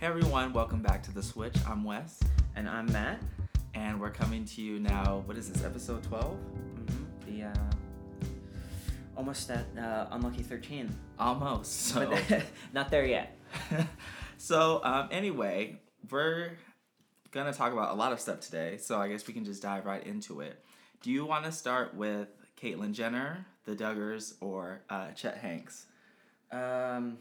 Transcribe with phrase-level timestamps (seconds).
[0.00, 1.54] Hey everyone, welcome back to The Switch.
[1.66, 2.20] I'm Wes,
[2.56, 3.20] And I'm Matt.
[3.74, 5.22] and we're coming to you now.
[5.26, 6.24] What is this, episode 12?
[6.38, 7.38] Mm-hmm.
[7.38, 7.54] The uh,
[9.14, 11.72] almost at uh, unlucky thirteen, Almost.
[11.88, 13.36] So, but not there yet.
[14.38, 15.78] so um, anyway,
[16.10, 16.52] we're
[17.30, 19.84] gonna talk about a lot of stuff today, so I guess we can just dive
[19.84, 20.64] right into it.
[21.02, 22.28] Do you want to start with
[22.60, 25.84] Caitlyn Jenner, the Duggars, or uh, Chet Hanks?
[26.50, 27.18] Um,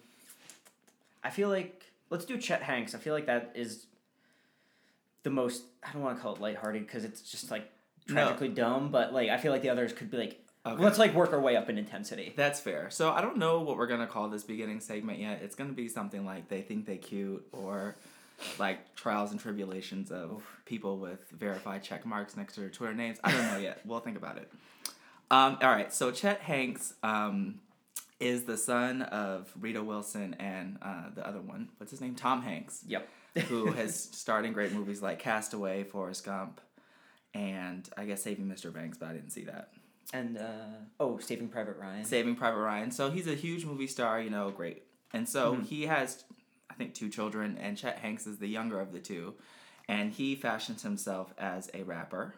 [1.22, 2.94] I feel like let's do Chet Hanks.
[2.96, 3.86] I feel like that is
[5.24, 5.64] the most.
[5.84, 7.70] I don't want to call it lighthearted because it's just like
[8.08, 8.14] No.
[8.16, 8.90] tragically dumb.
[8.92, 10.82] But like I feel like the others could be like, Okay.
[10.84, 12.34] let's like work our way up in intensity.
[12.36, 12.90] That's fair.
[12.90, 15.42] So I don't know what we're gonna call this beginning segment yet.
[15.42, 17.96] It's gonna be something like they think they cute or
[18.58, 23.18] like trials and tribulations of people with verified check marks next to their Twitter names.
[23.24, 23.82] I don't know yet.
[23.86, 24.50] We'll think about it.
[25.32, 25.94] Um, all right.
[25.94, 27.60] So Chet Hanks um,
[28.20, 31.70] is the son of Rita Wilson and uh, the other one.
[31.78, 32.16] What's his name?
[32.16, 33.08] Tom Hanks, Yep.
[33.48, 36.60] who has starred in great movies like Castaway, Forrest Gump,
[37.34, 38.74] and I guess Saving Mr.
[38.74, 39.70] Banks, but I didn't see that.
[40.14, 42.04] and uh, oh, Saving Private Ryan.
[42.04, 42.92] Saving Private Ryan.
[42.92, 44.84] So he's a huge movie star, you know, great.
[45.14, 45.66] And so Mhm.
[45.66, 46.24] he has,
[46.70, 49.36] I think, two children, and Chet Hanks is the younger of the two.
[49.88, 52.36] And he fashions himself as a rapper.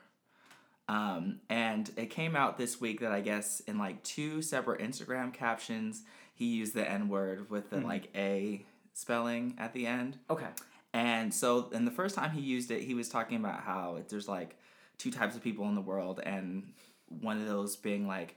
[0.88, 5.34] Um, and it came out this week that I guess in like two separate Instagram
[5.34, 7.84] captions, he used the N word with the Mhm.
[7.86, 10.18] like A spelling at the end.
[10.30, 10.50] okay.
[10.94, 14.28] And so, and the first time he used it, he was talking about how there's
[14.28, 14.58] like
[14.98, 16.74] two types of people in the world, and
[17.08, 18.36] one of those being like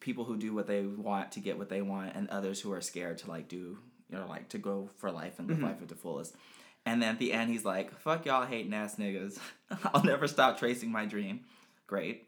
[0.00, 2.80] people who do what they want to get what they want, and others who are
[2.80, 5.64] scared to like do, you know, like to go for life and live Mhm.
[5.64, 6.34] life at the fullest.
[6.86, 9.38] And then at the end, he's like, "Fuck y'all, hating ass niggas.
[9.92, 11.44] I'll never stop tracing my dream."
[11.86, 12.22] Great.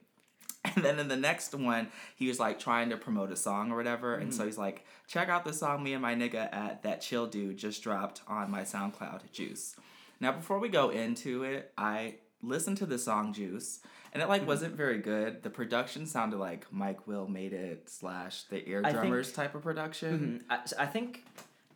[0.77, 3.77] And then in the next one, he was like trying to promote a song or
[3.77, 4.17] whatever.
[4.17, 7.27] And so he's like, check out the song me and my nigga at That Chill
[7.27, 9.77] Dude just dropped on my SoundCloud, Juice.
[10.21, 13.81] Now, before we go into it, I listened to the song Juice,
[14.13, 15.43] and it like wasn't very good.
[15.43, 19.63] The production sounded like Mike Will made it slash the ear think- drummers type of
[19.63, 20.45] production.
[20.51, 20.55] Mhm.
[20.79, 21.25] I, I think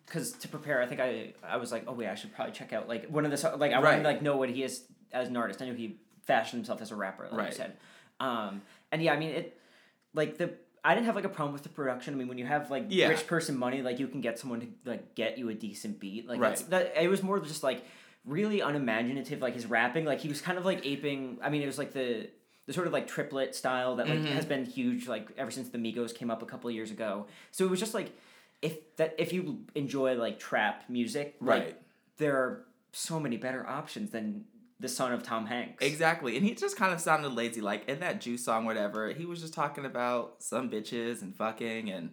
[0.06, 2.72] because to prepare, I think I I was like, oh wait, I should probably check
[2.72, 3.96] out like one of the like I wanted Right.
[4.02, 5.62] to like know what he is as an artist.
[5.62, 7.48] I knew he fashioned himself as a rapper, like Right.
[7.50, 7.76] you said.
[8.20, 9.58] Um, and yeah, I mean it,
[10.14, 12.12] like the I didn't have like a problem with the production.
[12.14, 13.08] I mean, when you have like Yeah.
[13.08, 16.26] rich person money, like you can get someone to like get you a decent beat.
[16.28, 16.48] Like Right.
[16.50, 17.84] that's, that it was more just like
[18.24, 19.40] really unimaginative.
[19.40, 21.38] Like his rapping, like he was kind of like aping.
[21.42, 22.28] I mean, it was like the
[22.66, 24.32] the sort of like triplet style that like Mhm.
[24.34, 27.26] has been huge like ever since the Migos came up a couple of years ago.
[27.50, 28.12] So it was just like
[28.60, 31.80] if that if you enjoy like trap music, like, Right.
[32.18, 34.44] there are so many better options than
[34.82, 35.82] the son of Tom Hanks.
[35.82, 36.36] Exactly.
[36.36, 37.60] And he just kind of sounded lazy.
[37.62, 41.90] Like in that Juice song, whatever, he was just talking about some bitches and fucking.
[41.90, 42.10] And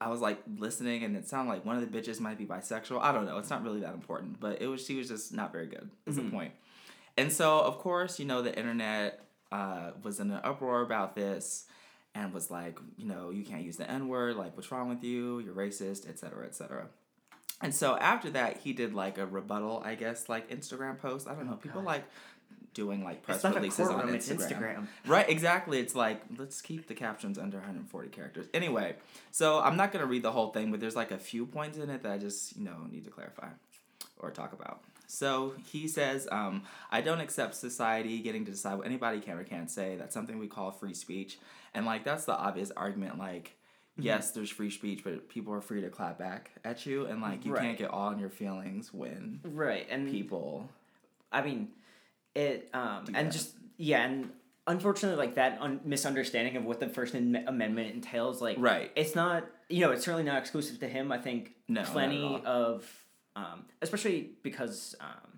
[0.00, 3.00] I was like listening, and it sounded like one of the bitches might be bisexual.
[3.00, 3.38] I don't know.
[3.38, 4.40] It's not really that important.
[4.40, 6.32] But it was, she was just not very good, is the Mhm.
[6.32, 6.52] point.
[7.16, 11.66] And so, of course, you know, the internet uh, was in an uproar about this
[12.14, 14.36] and was like, you know, you can't use the N word.
[14.36, 15.38] Like, what's wrong with you?
[15.40, 16.86] You're racist, et cetera, et cetera.
[17.60, 21.26] And so after that, he did like a rebuttal, I guess, like Instagram post.
[21.26, 21.54] I don't know.
[21.54, 21.88] Oh, People God.
[21.88, 22.04] like
[22.74, 24.38] doing like press it's not a releases on Instagram.
[24.38, 24.86] Instagram.
[25.04, 25.80] Right, exactly.
[25.80, 28.46] It's like let's keep the captions under 140 characters.
[28.54, 28.94] Anyway,
[29.32, 31.90] so I'm not gonna read the whole thing, but there's like a few points in
[31.90, 33.48] it that I just you know need to clarify
[34.18, 34.80] or talk about.
[35.08, 39.44] So he says, um, I don't accept society getting to decide what anybody can or
[39.44, 39.96] can't say.
[39.96, 41.38] That's something we call free speech,
[41.74, 43.18] and like that's the obvious argument.
[43.18, 43.54] Like.
[43.98, 47.44] Yes, there's free speech, but people are free to clap back at you, and like
[47.44, 47.62] you Right.
[47.62, 50.68] can't get all in your feelings when Right, and people.
[51.32, 51.68] I mean,
[52.34, 53.32] it um and that.
[53.32, 54.30] just yeah, and
[54.66, 58.90] unfortunately, like that un- misunderstanding of what the First Am- Amendment entails, like Right.
[58.96, 61.12] it's not you know it's certainly not exclusive to him.
[61.12, 63.04] I think No, plenty of
[63.36, 65.37] um, especially because um,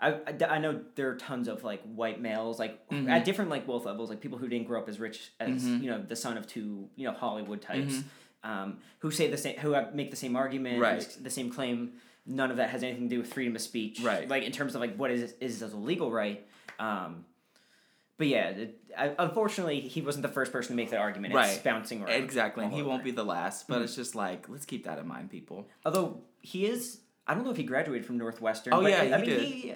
[0.00, 3.08] I, I I know there are tons of like white males like Mhm.
[3.08, 5.82] at different like wealth levels like people who didn't grow up as rich as Mhm.
[5.82, 8.04] you know the son of two you know Hollywood types Mhm.
[8.44, 11.16] um, who say the same who make the same argument Right.
[11.20, 11.94] the same claim
[12.26, 14.28] none of that has anything to do with freedom of speech Right.
[14.28, 16.46] like in terms of like what is is as a legal right
[16.78, 17.24] um,
[18.18, 21.54] but yeah it, I, unfortunately he wasn't the first person to make that argument it's
[21.54, 21.64] Right.
[21.64, 22.90] bouncing around Exactly, and he over.
[22.90, 23.84] won't be the last, but Mhm.
[23.84, 25.68] it's just like let's keep that in mind, people.
[25.84, 28.74] Although he is, I don't know if he graduated from Northwestern.
[28.74, 29.42] Oh, but yeah, I, I he mean did.
[29.42, 29.74] he,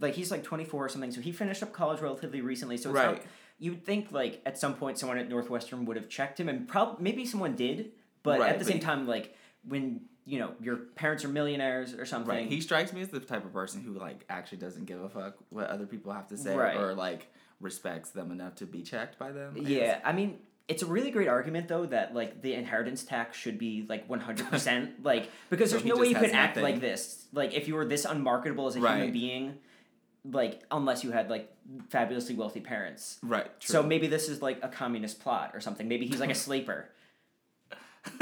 [0.00, 1.12] like he's like twenty four or something.
[1.12, 2.76] So he finished up college relatively recently.
[2.76, 3.12] So it's Right.
[3.16, 3.22] not,
[3.58, 6.68] you would think like at some point someone at Northwestern would have checked him, and
[6.68, 9.34] probably maybe someone did, but Right, at the but same time, like
[9.66, 12.34] when you know your parents are millionaires or something.
[12.34, 12.48] Right.
[12.48, 15.36] He strikes me as the type of person who like actually doesn't give a fuck
[15.50, 16.76] what other people have to say Right.
[16.76, 17.28] or like
[17.60, 19.54] respects them enough to be checked by them.
[19.56, 19.68] I guess.
[19.70, 23.56] yeah, I mean, it's a really great argument though that like the inheritance tax should
[23.56, 26.72] be like 100% like because So there's no way you could has act nothing.
[26.72, 29.58] like this like if you were this unmarketable as a human being
[30.30, 31.52] like unless you had like
[31.90, 33.46] fabulously wealthy parents Right.
[33.60, 33.72] True.
[33.74, 36.88] so maybe this is like a communist plot or something maybe he's like a sleeper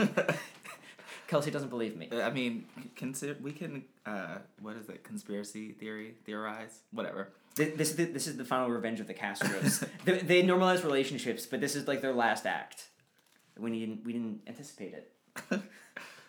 [1.28, 2.66] kelsey doesn't believe me I mean,
[2.96, 3.84] consider we can.
[4.06, 5.02] Uh, what is it?
[5.04, 7.28] Conspiracy theory, theorize, whatever.
[7.56, 9.86] Th- This is the, this is the final revenge of the Castros.
[10.04, 12.88] they, they normalize relationships, but this is like their last act.
[13.58, 15.12] We didn't we didn't anticipate it.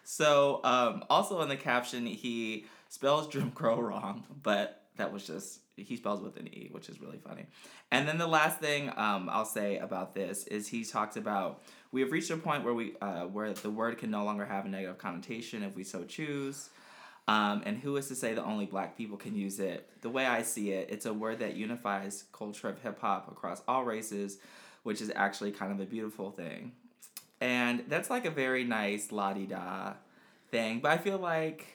[0.08, 5.62] So, um, also in the caption, he spells Jim Crow wrong, but that was just
[5.76, 7.46] he spells with an e, which is really funny.
[7.92, 11.62] And then the last thing um, I'll say about this is he talks about
[11.92, 14.66] we have reached a point where we uh, where the word can no longer have
[14.66, 16.70] a negative connotation if we so choose.
[17.28, 19.90] Um, and who is to say that only black people can use it?
[20.02, 23.64] The way I see it, it's a word that unifies culture of hip hop across
[23.68, 24.38] all races,
[24.84, 26.74] which is actually kind of a beautiful thing.
[27.42, 29.94] And that's like a very nice la di da
[30.52, 30.82] thing.
[30.82, 31.75] But I feel like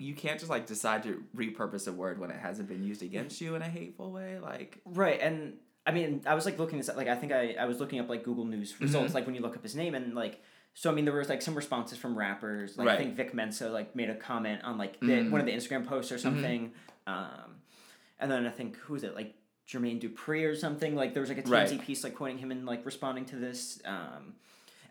[0.00, 3.40] you can't just like decide to repurpose a word when it hasn't been used against
[3.40, 4.38] you in a hateful way.
[4.38, 5.54] Like, Right, and
[5.86, 8.00] I mean, I was like looking this up like I think I, I was looking
[8.00, 9.14] up like Google News results Mhm.
[9.14, 10.40] like when you look up his name and like
[10.72, 12.94] so I mean there was like some responses from rappers like Right.
[12.94, 15.30] I think Vic Mensa like made a comment on like the, Mhm.
[15.30, 16.72] one of the Instagram posts or something,
[17.06, 17.56] um,
[18.18, 19.34] and then I think who was it like
[19.68, 21.80] Jermaine Dupri or something like there was like a TMZ Right.
[21.80, 23.80] piece like quoting him and like responding to this.
[23.84, 24.34] Um,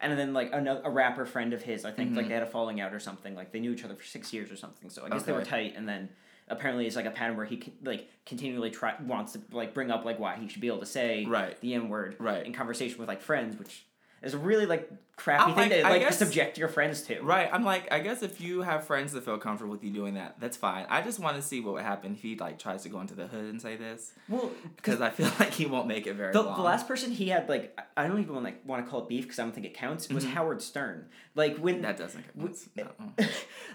[0.01, 2.29] and then like another a rapper friend of his, I think like Mhm.
[2.29, 3.35] they had a falling out or something.
[3.35, 4.89] Like they knew each other for six years or something.
[4.89, 5.73] So I guess they were tight.
[5.75, 6.09] And then
[6.47, 10.05] apparently it's like a pattern where he like continually try wants to like bring up
[10.05, 11.59] like why he should be able to say Right.
[11.61, 12.45] the n word Right.
[12.45, 13.85] in conversation with like friends, which
[14.21, 17.19] is a really like crappy I'm thing like- to like guess- subject your friends to.
[17.21, 17.49] right.
[17.51, 20.39] I'm like, I guess if you have friends that feel comfortable with you doing that,
[20.39, 20.85] that's fine.
[20.89, 23.15] I just want to see what would happen if he like tries to go into
[23.15, 24.13] the hood and say this.
[24.29, 26.55] Well, Because I feel like he won't make it very the, long.
[26.57, 29.09] the last person he had like I- don't even want like want to call it
[29.09, 30.05] beef because I don't think it counts.
[30.07, 30.31] It was Mhm.
[30.31, 31.05] Howard Stern.
[31.35, 32.57] Like when that doesn't count.
[32.75, 32.87] No.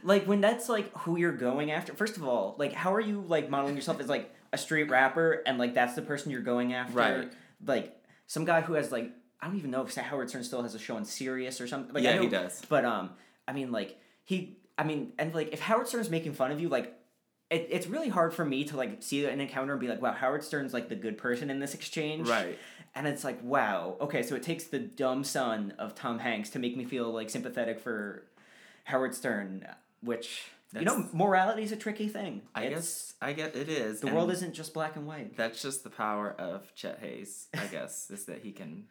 [0.03, 3.23] like when that's like who you're going after first of all like how are you
[3.29, 6.73] like modeling yourself as like a street rapper and like that's the person you're going
[6.75, 7.33] after Right.
[7.67, 7.97] like
[8.27, 9.11] some guy who has like
[9.45, 11.95] i don't even know if howard stern still has a show on sirius or something
[11.95, 12.63] like I yeah, know, he does.
[12.69, 13.11] but um
[13.47, 16.69] i mean like he i mean and like if howard stern's making fun of you
[16.69, 16.99] like
[17.51, 20.13] it, it's really hard for me to like see an encounter and be like wow
[20.13, 22.59] howard stern's like the good person in this exchange Right.
[22.95, 26.59] and it's like wow okay so it takes the dumb son of tom hanks to
[26.59, 28.25] make me feel like sympathetic for
[28.85, 29.67] howard stern
[30.01, 30.45] which
[30.75, 34.01] you know That's- morality is a tricky thing I It's- guess I get it is.
[34.01, 37.67] the world isn't just black and white That's just the power of Chet Hanks, I
[37.67, 38.85] guess, is that he can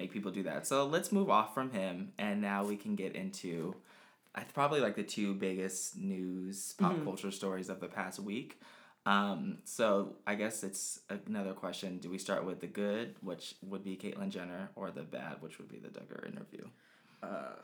[0.00, 0.66] make people do that.
[0.66, 3.74] So let's move off from him, and now we can get into
[4.34, 7.04] I probably like the two biggest news pop Mhm.
[7.04, 8.60] culture stories of the past week.
[9.04, 13.82] Um, so I guess it's another question: Do we start with the good, which would
[13.82, 16.64] be Caitlyn Jenner, or the bad, which would be the Duggar interview?
[17.22, 17.56] uh,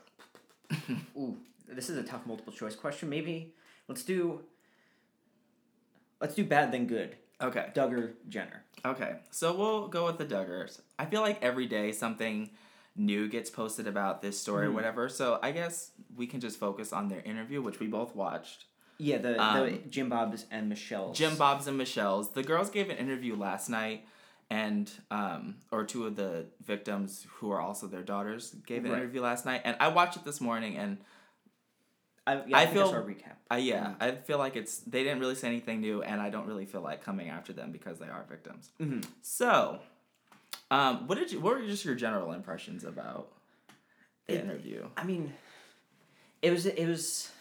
[1.17, 1.35] ooh
[1.67, 3.51] this is a tough multiple choice question maybe
[3.87, 4.43] let's do
[6.21, 7.71] let's do bad then good Okay.
[7.75, 10.79] duggar jenner Okay, so we'll go with the Duggars.
[10.97, 12.49] I feel like every day something
[12.95, 14.73] new gets posted about this story or Mhm.
[14.75, 15.09] whatever.
[15.09, 18.65] So I guess we can just focus on their interview, which we both watched.
[18.99, 21.15] yeah the, the Um, jim bobs and Michelle's.
[21.17, 22.31] Jim Bob's and Michelle's.
[22.31, 24.07] The girls gave an interview last night,
[24.49, 28.97] and um, or two of the victims who are also their daughters gave an Right.
[28.99, 30.97] interview last night, and I watched it this morning, and
[32.27, 34.79] I, yeah, I, I feel- I saw a recap I yeah, I feel like it's
[34.79, 37.71] they didn't really say anything new, and I don't really feel like coming after them
[37.71, 38.69] because they are victims.
[38.79, 39.05] Mhm.
[39.21, 39.79] So,
[40.69, 41.39] um, what did you?
[41.39, 43.29] What were just your general impressions about
[44.27, 44.85] the It- interview?
[44.97, 45.33] I mean,
[46.41, 47.31] it was it was.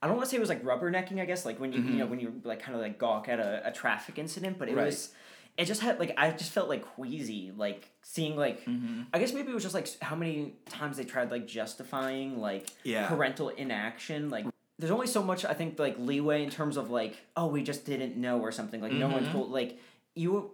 [0.00, 1.20] I don't want to say it was like rubbernecking.
[1.20, 3.40] I guess like when you you know when you like kind of like gawk at
[3.40, 4.86] a, a traffic incident, but it Right.
[4.86, 5.12] was.
[5.58, 9.02] It just had like I just felt like queasy, like seeing like Mm-hmm.
[9.12, 12.70] I guess maybe it was just like how many times they tried like justifying like
[12.84, 13.08] Yeah.
[13.08, 14.30] parental inaction.
[14.30, 14.46] Like
[14.78, 17.84] there's only so much I think like leeway in terms of like oh we just
[17.84, 19.80] didn't know or something like no one told like
[20.14, 20.52] you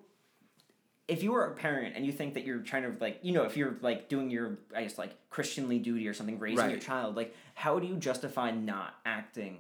[1.07, 3.43] if you were a parent and you think that you're trying to like you know
[3.45, 7.15] if you're like doing your I guess like Christianly duty or something raising your child
[7.15, 9.59] like how do you justify not acting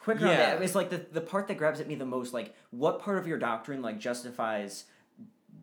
[0.00, 0.36] quicker on Yeah.
[0.56, 0.62] that?
[0.62, 3.26] It's like the the part that grabs at me the most like what part of
[3.26, 4.84] your doctrine like justifies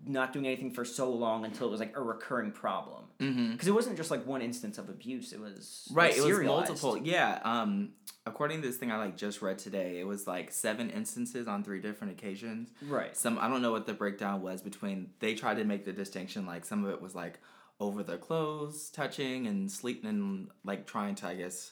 [0.08, 3.54] not doing anything for so long until it was like a recurring problem Mm-hmm.
[3.54, 6.46] because it wasn't just like one instance of abuse it was Right, like, it was
[6.46, 6.98] multiple.
[6.98, 7.40] Yeah.
[7.46, 7.92] Um,
[8.26, 11.64] according to this thing I like just read today, it was like seven instances on
[11.64, 12.70] three different occasions.
[12.86, 15.12] right Some I don't know what the breakdown was between.
[15.20, 17.40] They tried to make the distinction like some of it was like
[17.80, 21.72] over their clothes, touching and sleeping, and like trying to I guess.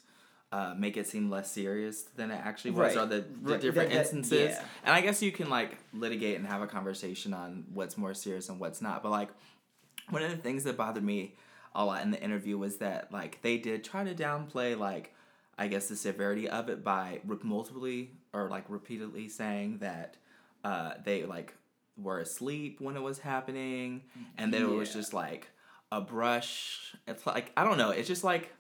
[0.54, 2.98] Uh, make it seem less serious than it actually was, Right.
[2.98, 4.52] or the, the Right, different that- that- instances.
[4.52, 4.66] yeah.
[4.86, 8.50] And I guess you can like litigate and have a conversation on what's more serious
[8.50, 9.02] and what's not.
[9.02, 9.30] But like
[10.10, 11.34] one of the things that bothered me
[11.74, 15.16] a lot in the interview was that like they did try to downplay like
[15.58, 20.18] I guess the severity of it by re- multiply or like repeatedly saying that
[20.64, 21.56] uh, they like
[21.98, 24.04] were asleep when it was happening
[24.38, 25.48] and then it was just like
[25.92, 26.96] a brush.
[27.08, 27.90] It's like I don't know.
[27.90, 28.52] It's just like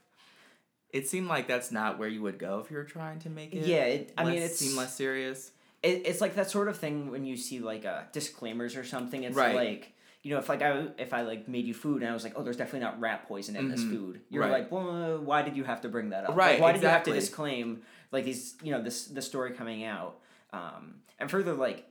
[0.93, 3.53] it seemed like that's not where you would go if you were trying to make
[3.53, 3.65] it.
[3.65, 5.51] Yeah, it- I mean, less- it's- seem less serious.
[5.81, 9.23] it, it's like that sort of thing when you see like uh, disclaimers or something.
[9.23, 9.55] It's Right.
[9.55, 12.23] like you know if like I if I like made you food and I was
[12.23, 13.89] like oh there's definitely not rat poison in this Mhm.
[13.89, 14.21] food.
[14.29, 14.51] You're Right.
[14.51, 16.37] like well why did you have to bring that up?
[16.37, 17.11] Right, Like, why did exactly.
[17.11, 17.81] you have to disclaim
[18.13, 20.19] like these you know this the story coming out?
[20.53, 21.89] Um, and further like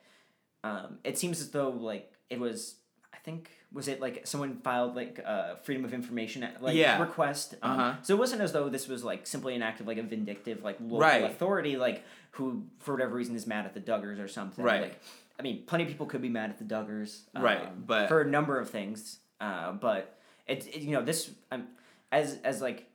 [0.65, 2.77] um, it seems as though like it was
[3.13, 7.00] I think was it like someone filed like a freedom of information like Yeah.
[7.00, 7.95] request um, Uh-huh.
[8.02, 10.62] so it wasn't as though this was like simply an act of like a vindictive
[10.62, 11.23] like local Right.
[11.25, 14.83] authority like who for whatever reason is mad at the Duggars or something Right.
[14.83, 15.00] like
[15.38, 18.21] I mean plenty of people could be mad at the Duggars um, Right, but- for
[18.21, 21.67] a number of things uh, but it's it, you know this um,
[22.11, 22.87] as as like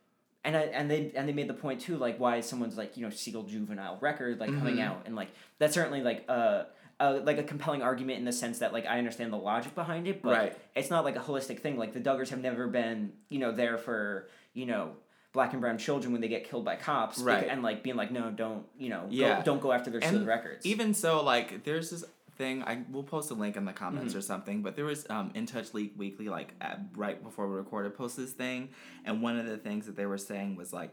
[0.46, 3.04] and I, and they and they made the point too like why someone's like you
[3.04, 4.84] know Siegel juvenile record like coming Mhm.
[4.88, 5.30] out and like
[5.60, 6.64] that's certainly like uh,
[7.00, 10.08] uh like a compelling argument in the sense that like I understand the logic behind
[10.08, 10.58] it but Right.
[10.76, 13.78] it's not like a holistic thing like the Duggars have never been you know there
[13.78, 14.92] for you know
[15.34, 17.48] black and brown children when they get killed by cops Right.
[17.48, 19.38] and like being like no don't you know Yeah.
[19.38, 22.04] go, don't go after their And records Even so, like there's this
[22.38, 22.62] thing.
[22.64, 24.20] I will post a link in the comments Mm-hmm.
[24.20, 24.62] or something.
[24.62, 28.16] But there was um in Touch League Weekly like at, right before we recorded post
[28.18, 28.70] this thing,
[29.06, 30.92] and one of the things that they were saying was like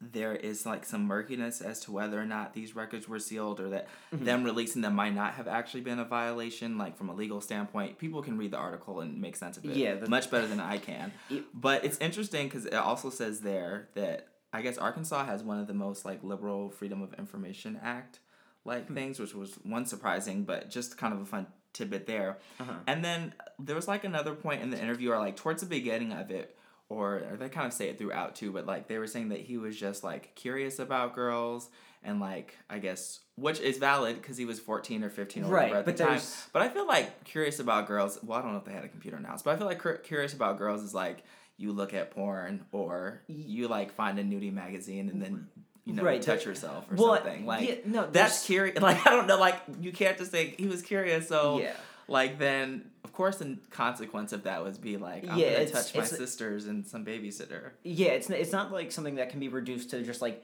[0.00, 3.70] there is like some murkiness as to whether or not these records were sealed or
[3.70, 4.24] that Mm-hmm.
[4.24, 7.98] them releasing them might not have actually been a violation like from a legal standpoint
[7.98, 10.60] people can read the article and make sense of it Yeah, the- much better than
[10.60, 15.26] i can It- but it's interesting because it also says there that i guess arkansas
[15.26, 18.20] has one of the most like liberal freedom of information act
[18.64, 18.94] like Hmm.
[18.94, 22.72] things which was one surprising but just kind of a fun tidbit there Uh-huh.
[22.86, 26.12] and then there was like another point in the interview or like towards the beginning
[26.12, 26.56] of it
[26.88, 29.40] or, or they kind of say it throughout too but like they were saying that
[29.40, 31.68] he was just like curious about girls
[32.02, 35.68] and like i guess which is valid because he was 14 or 15 or Right,
[35.68, 36.20] whatever at but the time
[36.52, 38.88] but i feel like curious about girls well i don't know if they had a
[38.88, 41.24] computer now but i feel like cur- curious about girls is like
[41.56, 45.48] you look at porn or you like find a nudie magazine and then
[45.84, 49.10] you know Right, touch yourself or well, something like yeah, no, that's curious like i
[49.10, 51.72] don't know like you can't just say he was curious so Yeah.
[52.08, 55.94] Like then of course the consequence of that would be like i'm Yeah, gonna touch
[55.94, 59.90] my sisters and some babysitter Yeah, it's it's not like something that can be reduced
[59.90, 60.42] to just like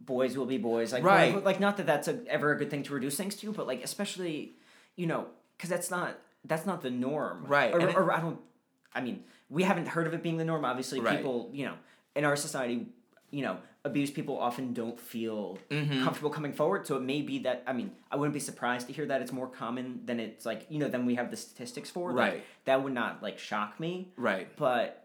[0.00, 0.92] boys will be boys.
[0.92, 1.34] Like Right.
[1.34, 3.66] Like, like, not that that's a, ever a good thing to reduce things to, but
[3.66, 4.52] like especially,
[4.94, 7.44] you know, because that's not that's not the norm.
[7.46, 8.38] Right, Or, and it- I don't.
[8.94, 10.64] I mean, we haven't heard of it being the norm.
[10.64, 11.16] Obviously, Right.
[11.16, 11.74] people, you know,
[12.14, 12.86] in our society,
[13.30, 16.02] you know, abused people often don't feel Mhm.
[16.04, 16.86] comfortable coming forward.
[16.86, 19.32] So it may be that I mean, I wouldn't be surprised to hear that it's
[19.32, 22.12] more common than it's like you know than we have the statistics for.
[22.12, 22.44] Like, Right.
[22.64, 25.04] that would not like shock me right but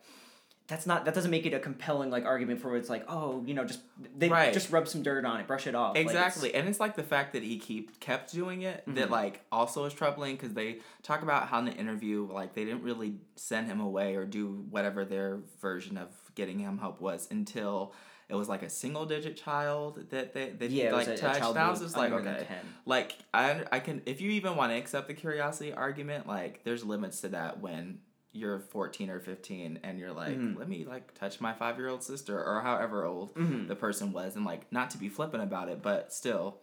[0.67, 3.53] that's not that doesn't make it a compelling like argument for it's like oh you
[3.53, 3.81] know just
[4.17, 4.53] they Right.
[4.53, 6.95] just rub some dirt on it brush it off Like, it's- Exactly, and it's like
[6.95, 9.11] the fact that he keep kept doing it that Mhm.
[9.11, 12.83] like also is troubling because they talk about how in the interview like they didn't
[12.83, 17.93] really send him away or do whatever their version of getting him help was until
[18.29, 21.43] it was like a single digit child that they that yeah like a, touched.
[21.43, 22.57] And I was just like okay, 10.
[22.85, 26.83] like I I can if you even want to accept the curiosity argument like there's
[26.83, 27.99] limits to that when
[28.35, 30.57] you're 14 or 15 and you're like Mhm.
[30.57, 33.67] let me like touch my five year old sister or however old Mhm.
[33.67, 36.57] the person was and like not to be flippant about it but still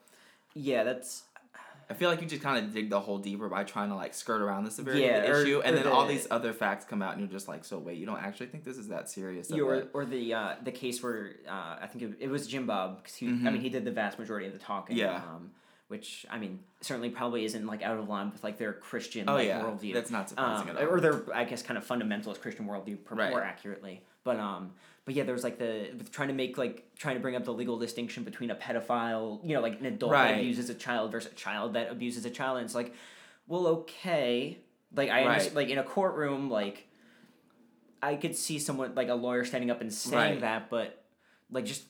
[0.54, 1.22] yeah that's
[1.90, 4.14] I feel like you just kind of dig the hole deeper by trying to like
[4.14, 6.52] skirt around the severity Yeah, of the or- issue, and or then all these other
[6.52, 8.88] facts come out, and you're just like, so wait, you don't actually think this is
[8.88, 9.50] that serious?
[9.50, 12.64] or, it?" or the uh, the case where uh, I think it, it was Jim
[12.66, 13.42] Bob because he I Mhm.
[13.52, 15.16] mean he did the vast majority of the talking Yeah.
[15.16, 15.50] um,
[15.88, 19.34] which I mean certainly probably isn't like out of line with like their Christian oh
[19.34, 20.94] like, yeah, worldview that's not surprising um, at all.
[20.94, 23.30] or their I guess kind of fundamentalist Christian worldview per- Right.
[23.30, 24.02] more accurately.
[24.22, 24.72] But um,
[25.10, 27.52] but yeah, there was like the trying to make like trying to bring up the
[27.52, 30.28] legal distinction between a pedophile, you know, like an adult Right.
[30.28, 32.94] that abuses a child versus a child that abuses a child, and it's like,
[33.48, 34.58] well, okay,
[34.94, 35.30] like I Right.
[35.32, 36.86] understand, like in a courtroom, like
[38.00, 40.40] I could see someone like a lawyer standing up and saying Right.
[40.42, 41.02] that, but
[41.50, 41.86] like just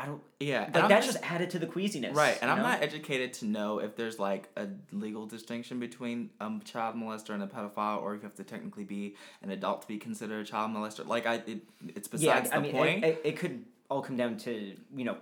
[0.00, 2.62] I don't yeah, like I'm that's just added to the queasiness, right, and I'm know?
[2.62, 7.30] not educated to know if there's like a legal distinction between a um, child molester
[7.30, 10.46] and a pedophile, or if you have to technically be an adult to be considered
[10.46, 11.04] a child molester.
[11.04, 13.04] Like I, it, it's besides yeah, I the mean, point.
[13.04, 15.16] It, it, it could all come down to you know,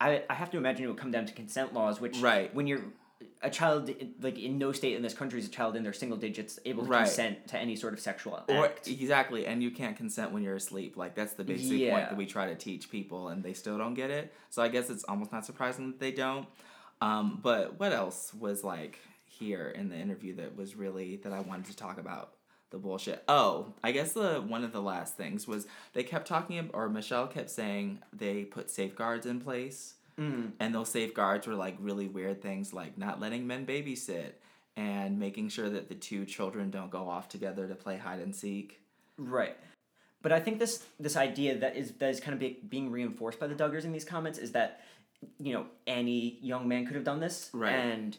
[0.00, 2.54] I I have to imagine it would come down to consent laws, which Right.
[2.54, 2.82] when you're
[3.42, 6.16] a child like in no state in this country is a child in their single
[6.18, 7.04] digits able to Right.
[7.04, 8.86] consent to any sort of sexual Or act.
[8.88, 10.96] exactly, and you can't consent when you're asleep.
[10.96, 13.94] Like that's the basic point that we try to teach people, and they still don't
[13.94, 14.32] get it.
[14.50, 16.46] So I guess it's almost not surprising that they don't.
[17.00, 21.40] Um, but what else was like here in the interview that was really that I
[21.40, 22.34] wanted to talk about
[22.70, 23.22] the bullshit.
[23.28, 27.26] Oh, I guess the one of the last things was they kept talking or Michelle
[27.26, 29.94] kept saying they put safeguards in place.
[30.18, 30.52] Mm.
[30.60, 34.32] And those safeguards were like really weird things like not letting men babysit
[34.76, 38.34] and making sure that the two children don't go off together to play hide and
[38.34, 38.80] seek.
[39.18, 39.56] Right.
[40.22, 43.40] But I think this this idea that is that is kind of be, being reinforced
[43.40, 44.80] by the Duggars in these comments is that
[45.38, 47.72] you know any young man could have done this, Right.
[47.72, 48.16] And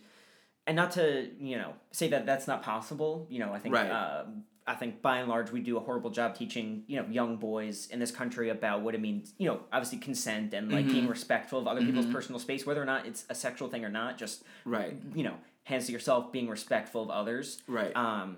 [0.67, 3.25] and not to you know say that that's not possible.
[3.29, 3.89] You know, I think Right.
[3.89, 4.25] uh,
[4.65, 7.87] I think by and large we do a horrible job teaching you know young boys
[7.91, 9.33] in this country about what it means.
[9.37, 12.85] You know, obviously consent and like being respectful of other people's personal space, whether or
[12.85, 14.17] not it's a sexual thing or not.
[14.17, 14.95] Just Right.
[15.13, 17.61] you know, hands to yourself, being respectful of others.
[17.67, 17.95] Right.
[17.95, 18.37] Um,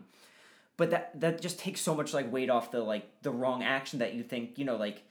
[0.78, 4.00] but that that just takes so much like weight off the like the wrong action
[4.00, 5.04] that you think you know like,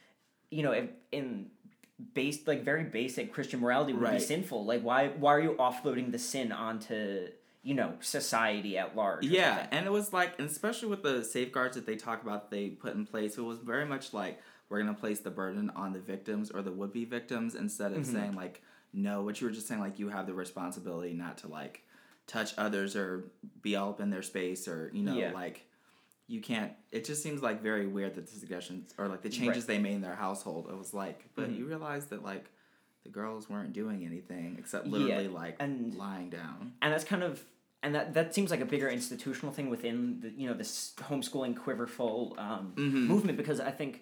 [0.51, 1.47] you know if, in
[2.13, 4.65] based like very basic Christian morality would be sinful.
[4.65, 7.29] Like why why are you offloading the sin onto
[7.65, 9.25] you know society at large?
[9.25, 12.69] Yeah, and it was like, and especially with the safeguards that they talk about, they
[12.69, 13.37] put in place.
[13.39, 16.71] It was very much like we're gonna place the burden on the victims or the
[16.73, 18.13] would be victims instead of Mm-hmm.
[18.13, 21.49] saying like, no, what you were just saying like you have the responsibility not to
[21.49, 21.83] like
[22.27, 23.25] touch others or
[23.63, 25.33] be all up in their space or you know Yeah.
[25.33, 25.67] like
[26.27, 26.73] you can't.
[26.91, 29.93] It just seems like very weird that the suggestions or like the changes they made
[29.95, 30.69] in their household.
[30.71, 31.59] It was like, but Mm-hmm.
[31.59, 32.51] you realize that like.
[33.03, 36.73] The girls weren't doing anything except Yeah, literally like and- lying down.
[36.81, 37.45] and that's kind of
[37.85, 41.55] and that that seems like a bigger institutional thing within the you know this homeschooling
[41.65, 43.07] quiverful um, Mm-hmm.
[43.13, 43.93] movement because I think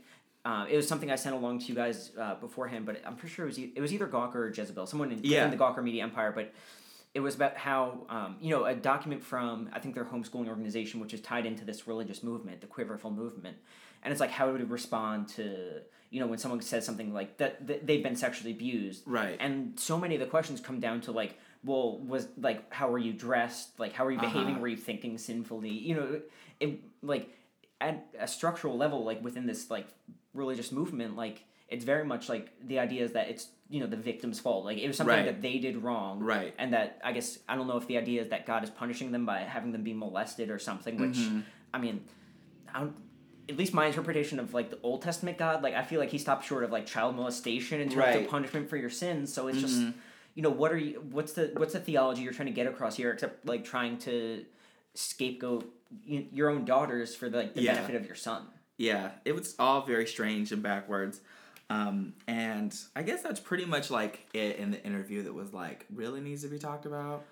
[0.44, 3.34] uh, it was something I sent along to you guys uh, beforehand, but I'm pretty
[3.34, 5.44] sure it was e- it was either Gawker or Jezebel, someone in, Yeah.
[5.44, 6.52] in the Gawker media empire, but.
[7.14, 10.98] It was about how um, you know a document from I think their homeschooling organization,
[10.98, 13.58] which is tied into this religious movement, the Quiverful movement,
[14.02, 15.44] and it's like how to respond to
[16.08, 19.36] you know when someone says something like that, that they've been sexually abused, Right.
[19.40, 22.98] and so many of the questions come down to like well was like how were
[22.98, 24.60] you dressed like how were you behaving Uh-huh.
[24.60, 26.20] were you thinking sinfully you know
[26.60, 27.28] it like
[27.80, 29.86] at a structural level like within this like
[30.34, 33.96] religious movement like it's very much like the idea is that it's you know the
[33.96, 35.24] victim's fault like it was something Right.
[35.26, 36.54] that they did wrong Right.
[36.58, 39.12] and that i guess i don't know if the idea is that god is punishing
[39.12, 41.40] them by having them be molested or something which Mm-hmm.
[41.74, 42.04] i mean
[42.74, 42.96] I don't,
[43.50, 46.16] at least my interpretation of like the Old Testament God, like I feel like he
[46.16, 48.14] stopped short of like child molestation in terms Right.
[48.16, 48.24] Mm-hmm.
[48.24, 49.30] of punishment for your sins.
[49.34, 49.82] So it's just,
[50.34, 51.02] you know, what are you?
[51.10, 53.12] What's the what's the theology you're trying to get across here?
[53.12, 54.44] Except like trying to
[54.94, 55.70] scapegoat
[56.06, 57.74] your own daughters for like the Yeah.
[57.74, 58.46] benefit of your son.
[58.78, 61.20] Yeah, it was all very strange and backwards.
[61.70, 65.86] Um, and I guess that's pretty much like it in the interview that was like
[65.94, 67.24] really needs to be talked about.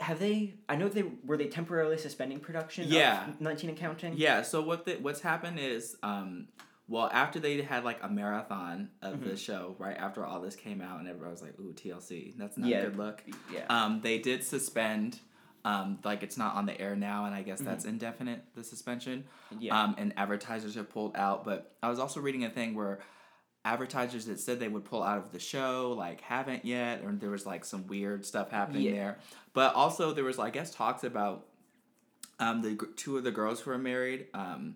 [0.00, 0.54] Have they?
[0.68, 2.86] I know they were they temporarily suspending production.
[2.88, 3.28] Yeah.
[3.28, 4.14] of nineteen accounting.
[4.16, 6.48] Yeah, so what the, what's happened is um
[6.88, 9.28] well after they had like a marathon of Mm-hmm.
[9.30, 12.34] the show, right after all this came out and everybody was like, "Ooh, TLC.
[12.36, 12.78] That's not Yeah.
[12.78, 13.64] a good look." Yeah.
[13.68, 15.18] Um they did suspend
[15.64, 19.24] um like it's not on the air now and I guess that's indefinite the suspension.
[19.52, 19.62] Mm-hmm.
[19.62, 19.82] Yeah.
[19.82, 23.00] Um and advertisers have pulled out, but I was also reading a thing where
[23.66, 27.30] advertisers that said they would pull out of the show like haven't yet or there
[27.30, 28.92] was like some weird stuff happening Yeah.
[28.92, 29.18] there
[29.54, 31.46] but also there was i guess talks about
[32.38, 34.74] um, the two of the girls who are married um,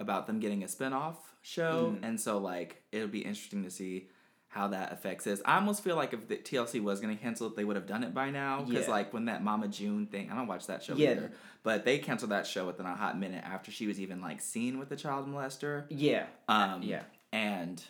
[0.00, 2.06] about them getting a spin-off show Mm.
[2.06, 4.08] and so like it'll be interesting to see
[4.48, 7.46] how that affects this i almost feel like if the tlc was going to cancel
[7.48, 8.92] it they would have done it by now because Yeah.
[8.92, 11.12] like when that mama june thing i don't watch that show Yeah.
[11.12, 11.32] either
[11.62, 14.78] but they canceled that show within a hot minute after she was even like seen
[14.78, 16.26] with the child molester yeah.
[16.48, 17.02] um, Yeah.
[17.32, 17.82] and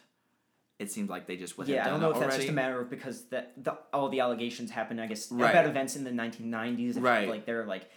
[0.79, 2.81] it seemed like they just would Yeah, I don't know if that's just a matter
[2.81, 5.01] of because that the, all the allegations happened.
[5.01, 5.51] I guess Right.
[5.51, 6.97] about events in the nineteen nineties.
[6.97, 7.29] Right.
[7.29, 7.91] Like they're like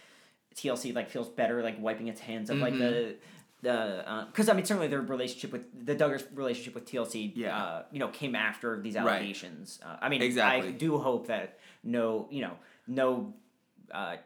[0.56, 2.78] TLC like feels better like wiping its hands of like Mhm.
[2.80, 3.16] the
[3.62, 7.32] the because I mean certainly their relationship with the Duggars relationship with TLC.
[7.34, 7.56] Yeah.
[7.56, 9.06] Uh, you know came after these Right.
[9.16, 9.78] allegations.
[9.84, 10.68] Uh, I mean exactly.
[10.68, 12.52] I do hope that no you know
[12.86, 13.34] no.
[13.90, 14.16] Uh,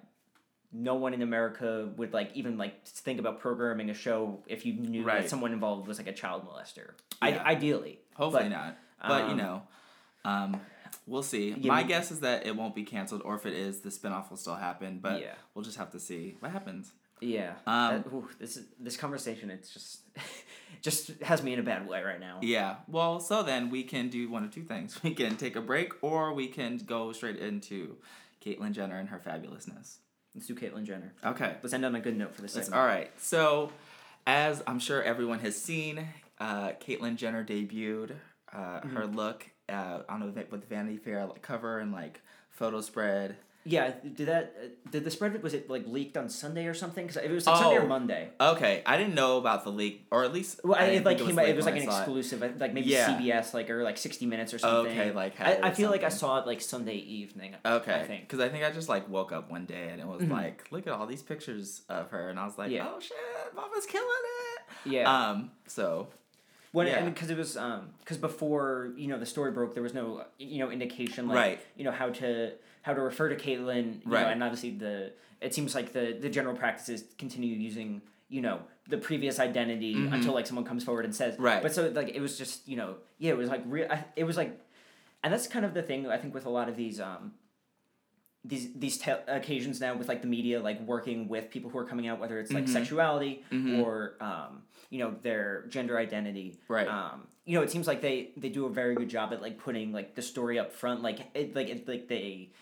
[0.72, 4.75] no one in America would like even like think about programming a show if you
[4.75, 5.22] knew Right.
[5.22, 6.90] that someone involved was like a child molester.
[7.22, 7.42] Yeah.
[7.44, 8.79] I, ideally, Hopefully but- not.
[9.01, 9.62] But you um, know,
[10.25, 10.61] um,
[11.07, 11.51] we'll see.
[11.51, 13.90] Yeah, My we- guess is that it won't be canceled, or if it is, the
[13.90, 14.99] spinoff will still happen.
[14.99, 15.35] But Yeah.
[15.55, 16.92] we'll just have to see what happens.
[17.20, 17.55] Yeah.
[17.66, 19.50] Um, that- ooh, this is this conversation.
[19.50, 20.00] It's just
[20.83, 22.38] just has me in a bad way right now.
[22.42, 22.76] Yeah.
[22.88, 25.00] Well, so then we can do one of two things.
[25.02, 27.96] We can take a break, or we can go straight into
[28.44, 29.96] Caitlyn Jenner and her fabulousness.
[30.35, 31.14] Let's do Caitlyn Jenner.
[31.24, 31.57] Okay.
[31.62, 32.74] Let's end on a good note for this segment.
[32.74, 33.11] all right.
[33.18, 33.72] So,
[34.26, 36.07] as I'm sure everyone has seen,
[36.38, 38.12] uh, Caitlyn Jenner debuted
[38.52, 38.96] uh, Mm-hmm.
[38.96, 43.37] her look uh, on a with Vanity Fair cover and like photo spread,
[43.68, 47.05] Yeah, did that uh, did the spread was it like leaked on Sunday or something?
[47.07, 47.87] Because it was like Sunday or Oh.
[47.88, 48.29] Monday.
[48.40, 51.16] Okay, I didn't know about the leak, or at least Well, I, didn't it like
[51.18, 51.48] think came out.
[51.48, 53.18] It was like an I saw exclusive, like maybe Yeah.
[53.18, 54.92] CBS, like or like sixty minutes or something.
[54.96, 56.18] Okay, like had I, it I or feel like I something.
[56.20, 57.57] saw it like Sunday evening.
[57.66, 58.22] Okay, I think.
[58.29, 60.31] because I think I just like woke up one day and it was Mhm.
[60.31, 62.87] like, look at all these pictures of her, and I was like, Yeah.
[62.88, 63.16] oh shit,
[63.57, 64.92] Mama's killing it.
[64.92, 65.12] Yeah.
[65.31, 65.50] Um.
[65.66, 66.07] So.
[66.72, 66.98] When Yeah.
[66.98, 70.24] and because it was um because before you know the story broke, there was no
[70.38, 71.61] you know indication like Right.
[71.76, 72.52] you know how to
[72.87, 74.22] how to refer to Caitlyn, you Right.
[74.22, 78.40] know, and obviously the it seems like the the general practice is continue using you
[78.40, 80.12] know the previous identity Mhm.
[80.14, 81.61] until like someone comes forward and says Right.
[81.64, 84.37] But so like it was just you know yeah it was like real it was
[84.37, 84.53] like,
[85.25, 87.35] and that's kind of the thing I think with a lot of these um
[88.44, 91.85] these these te- occasions now with like the media like working with people who are
[91.85, 92.68] coming out whether it's like Mhm.
[92.79, 93.83] sexuality Mhm.
[93.83, 96.87] or um you know their gender identity Right.
[96.87, 99.59] um you know it seems like they they do a very good job at like
[99.59, 102.53] putting like the story up front like it like it like they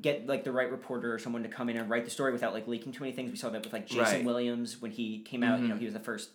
[0.00, 2.54] get like the right reporter or someone to come in and write the story without
[2.54, 4.24] like leaking too many things we saw that with like jason Right.
[4.24, 5.78] williams when he came out you know Mhm.
[5.80, 6.30] he was the first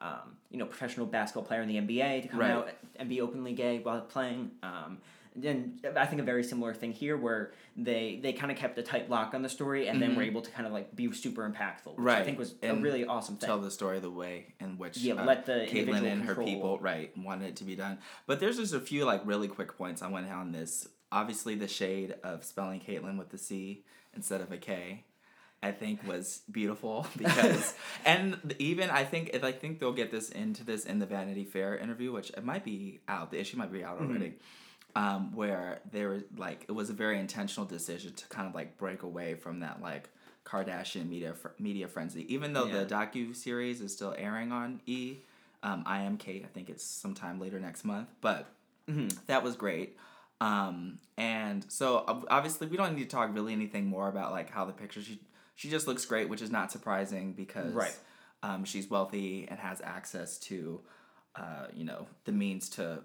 [0.00, 2.50] um, you know professional basketball player in the nba to come Right.
[2.50, 4.98] out and be openly gay while playing um,
[5.34, 8.82] and I think a very similar thing here, where they they kind of kept a
[8.82, 10.16] tight lock on the story, and then Mhm.
[10.16, 13.06] were able to kind of like be super impactful, which I think was a really
[13.06, 13.46] awesome thing.
[13.46, 16.78] Tell the story the way in which Yeah, uh, let the Caitlyn and her people
[16.80, 17.98] right wanted it to be done.
[18.26, 20.86] But there's just a few like really quick points I want on this.
[21.12, 23.84] Obviously, the shade of spelling Caitlyn with the C
[24.16, 25.04] instead of a K,
[25.62, 30.30] I think was beautiful because, and even I think if I think they'll get this
[30.30, 33.30] into this in the Vanity Fair interview, which it might be out.
[33.30, 34.34] The issue might be out already.
[34.94, 38.76] Um, where there was like it was a very intentional decision to kind of like
[38.76, 40.10] break away from that like
[40.44, 42.26] Kardashian media fr- media frenzy.
[42.34, 42.84] Even though Yeah.
[42.84, 45.16] the docu series is still airing on E,
[45.62, 46.44] um, I Am Cait.
[46.44, 48.48] I think it's sometime later next month, but
[48.90, 49.16] Mhm.
[49.28, 49.96] that was great.
[50.46, 54.64] Um, and so obviously we don't need to talk really anything more about like how
[54.64, 55.20] the picture she
[55.54, 57.96] she just looks great, which is not surprising because Right.
[58.42, 60.80] um, she's wealthy and has access to
[61.36, 62.98] uh, you know the means to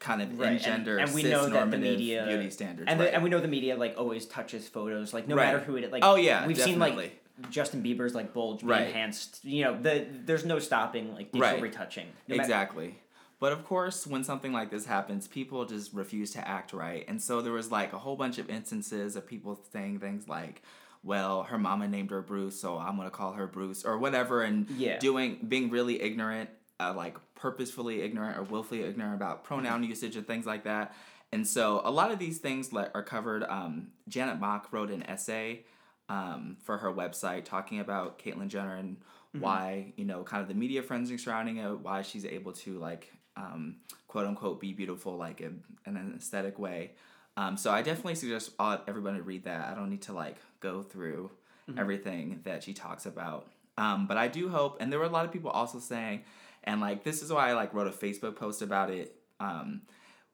[0.00, 2.88] kind of Right, and- engender and we know that the media- beauty standards.
[2.90, 3.06] and right.
[3.06, 5.46] the, and we know the media like always touches photos, like no Right.
[5.46, 6.04] matter who it like.
[6.04, 8.88] oh yeah, we've seen like Justin Bieber's like bulge Right.
[8.88, 9.44] enhanced.
[9.44, 11.62] You know, the there's no stopping like digital Right.
[11.62, 12.08] retouching.
[12.28, 12.98] No exactly.
[13.42, 17.04] But of course, when something like this happens, people just refuse to act right.
[17.08, 20.62] And so there was like a whole bunch of instances of people saying things like,
[21.02, 24.70] well, her mama named her Bruce, so I'm to call her Bruce or whatever and
[24.70, 25.00] Yeah.
[25.00, 30.24] doing being really ignorant, uh, like purposefully ignorant or willfully ignorant about pronoun usage and
[30.24, 30.94] things like that.
[31.32, 35.02] And so a lot of these things like are covered um, Janet Mock wrote an
[35.02, 35.64] essay
[36.08, 38.98] um, for her website talking about Caitlyn Jenner and
[39.32, 43.10] why you know kind of the media frenzy surrounding it, why she's able to like
[43.36, 43.76] um,
[44.08, 46.92] quote unquote be beautiful like in, in an aesthetic way.
[47.36, 49.68] Um, so I definitely suggest all, everybody read that.
[49.68, 51.30] I don't need to like go through
[51.78, 53.46] everything that she talks about.
[53.78, 56.24] Um, but I do hope, and there were a lot of people also saying,
[56.64, 59.16] and like this is why I like wrote a Facebook post about it.
[59.40, 59.82] Um,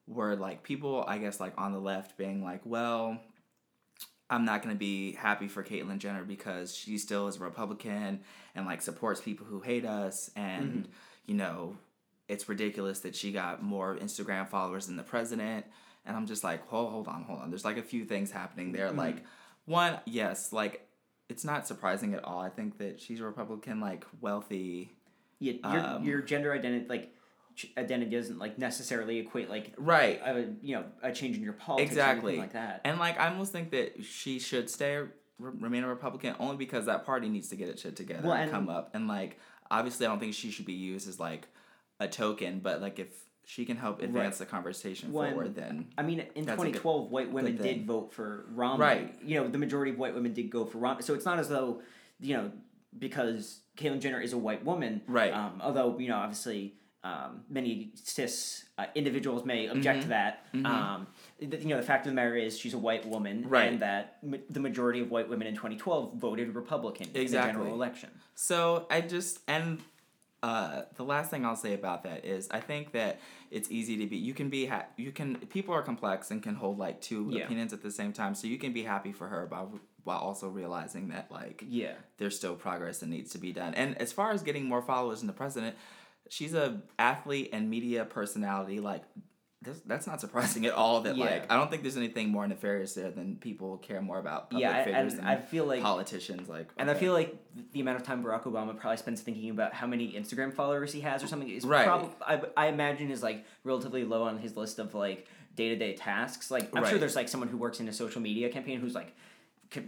[0.06, 3.20] where like people, I guess like on the left being like, well,
[4.30, 8.20] I'm not gonna be happy for Caitlyn Jenner because she still is a Republican
[8.54, 10.88] and like supports people who hate us and
[11.26, 11.76] you know
[12.28, 15.64] it's ridiculous that she got more Instagram followers than the president
[16.06, 18.72] and I'm just like hold hold on hold on there's like a few things happening
[18.72, 19.24] there like
[19.64, 20.86] one yes like
[21.28, 24.90] it's not surprising at all I think that she's a Republican like wealthy
[25.40, 27.14] Yeah, your, Um, your gender identity like
[27.76, 31.90] identity doesn't like necessarily equate like right a you know a change in your politics
[31.90, 32.38] Exactly.
[32.38, 32.82] like that.
[32.84, 35.08] And like I almost think that she should stay re-
[35.40, 38.42] remain a Republican only because that party needs to get its shit together Well, and,
[38.44, 38.90] and- come up.
[38.94, 39.38] And like
[39.70, 41.48] obviously I don't think she should be used as like
[42.00, 43.08] a token, but like if
[43.44, 47.30] she can help advance the conversation forward, then I mean, in That's good- 2012, white
[47.32, 48.84] women did vote for Romney.
[48.84, 49.14] Right.
[49.24, 51.02] You know, the majority of white women did go for Romney.
[51.02, 51.80] So it's not as though,
[52.20, 52.52] you know,
[52.98, 55.02] because Caitlyn Jenner is a white woman.
[55.06, 55.32] Right.
[55.32, 60.52] Um, although, you know, obviously, um, many cis uh, individuals may object to that.
[60.52, 60.66] Mhm.
[60.66, 61.06] Um,
[61.38, 63.48] th- you know, the fact of the matter is she's a white woman.
[63.48, 63.68] Right.
[63.72, 67.72] And that ma- the majority of white women in 2012 voted Republican in the general
[67.72, 68.10] election.
[68.34, 69.78] So I just and
[70.42, 73.20] uh, the last thing I'll say about that is I think that
[73.50, 74.16] it's easy to be.
[74.16, 77.44] You can be ha- you can people are complex and can hold like two Yeah.
[77.44, 78.34] opinions at the same time.
[78.34, 79.68] So you can be happy for her, but
[80.04, 81.94] while also realizing that like Yeah.
[82.18, 83.74] there's still progress that needs to be done.
[83.74, 85.76] And as far as getting more followers than the president,
[86.30, 88.78] she's a athlete and media personality.
[88.80, 89.02] Like
[89.62, 91.00] that's, that's not surprising at all.
[91.00, 91.24] That Yeah.
[91.24, 94.62] like I don't think there's anything more nefarious there than people care more about public
[94.62, 96.48] yeah, figures and than I feel like politicians.
[96.48, 97.36] Like And I feel like
[97.72, 101.00] the amount of time Barack Obama probably spends thinking about how many Instagram followers he
[101.00, 101.84] has or something is Right.
[101.84, 105.76] probably I, I imagine is like relatively low on his list of like day to
[105.76, 106.50] day tasks.
[106.50, 109.12] Like I'm sure there's like someone who works in a social media campaign who's like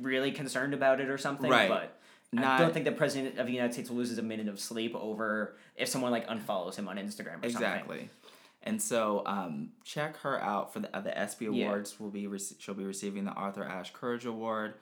[0.00, 1.50] really concerned about it or something.
[1.50, 1.68] Right.
[1.68, 1.96] But
[2.36, 5.56] I don't think the president of the United States loses a minute of sleep over
[5.76, 7.68] if someone like unfollows him on Instagram or something.
[7.68, 8.08] Exactly.
[8.62, 11.66] And so um, check her out for the uh, the ESPY Yeah.
[11.66, 11.98] awards.
[11.98, 14.74] Will be rec- she'll be receiving the Arthur Ashe Courage Award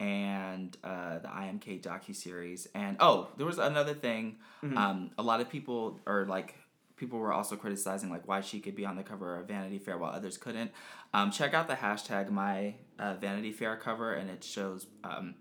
[0.00, 2.68] and uh, the I Am Cait docu series.
[2.74, 4.36] And oh, there was another thing.
[4.62, 4.76] Mm-hmm.
[4.78, 6.54] Um, a lot of people or like
[6.96, 9.98] people were also criticizing like why she could be on the cover of Vanity Fair
[9.98, 10.70] while others couldn't.
[11.12, 14.86] Um, check out the hashtag my uh, Vanity Fair cover, and it shows.
[15.02, 15.34] Um,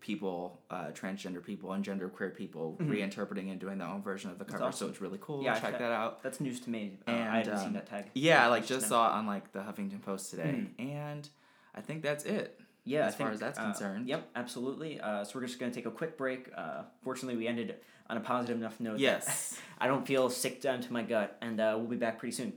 [0.00, 4.44] people uh, transgender people and genderqueer people reinterpreting and doing their own version of the
[4.44, 4.92] cover so Mm-hmm.
[4.92, 6.98] it's really cool Yeah, check fe- that out That's news to me.
[7.06, 8.06] Uh, And, I haven't um, seen that tag.
[8.14, 8.88] yeah, I like Just now.
[8.88, 11.28] saw it on like the Huffington Post today, and
[11.74, 12.58] I think that's it.
[12.84, 14.08] Yeah, as I far think, as that's uh, concerned.
[14.08, 15.00] Yep, absolutely.
[15.00, 16.48] Uh, so we're just gonna take a quick break.
[16.56, 17.76] Uh, fortunately, we ended
[18.08, 18.92] on a positive enough note.
[18.94, 19.58] that Yes.
[19.78, 22.54] I don't feel sick down to my gut, and uh, we'll be back pretty soon.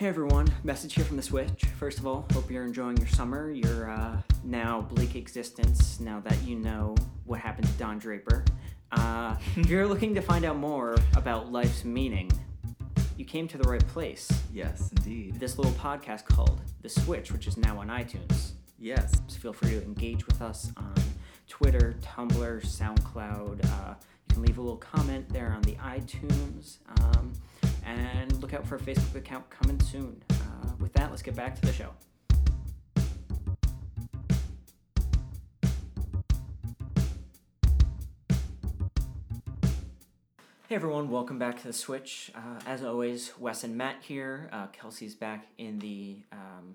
[0.00, 1.66] Hey everyone, message here from the Switch.
[1.78, 6.42] First of all, hope you're enjoying your summer, your uh, now bleak existence, now that
[6.42, 6.94] you know
[7.26, 8.42] what happened to Don Draper.
[8.92, 12.30] Uh, if you're looking to find out more about life's meaning,
[13.18, 14.26] you came to the right place.
[14.50, 15.38] Yes, indeed.
[15.38, 18.52] This little podcast called The Switch, which is now on iTunes.
[18.78, 19.20] Yes.
[19.26, 20.94] So feel free to engage with us on
[21.46, 23.66] Twitter, Tumblr, SoundCloud.
[23.66, 26.78] Uh, you can leave a little comment there on the iTunes.
[27.02, 27.34] Um,
[27.84, 30.20] and look out for a Facebook account coming soon.
[30.30, 31.90] Uh, with that, let's get back to the show.
[40.68, 42.32] Hey everyone, welcome back to the Switch.
[42.34, 44.48] Uh, as always, Wes and Matt here.
[44.52, 46.74] Uh, Kelsey's back in the um,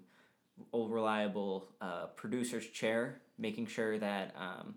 [0.71, 4.75] old reliable uh, producer's chair, making sure that um,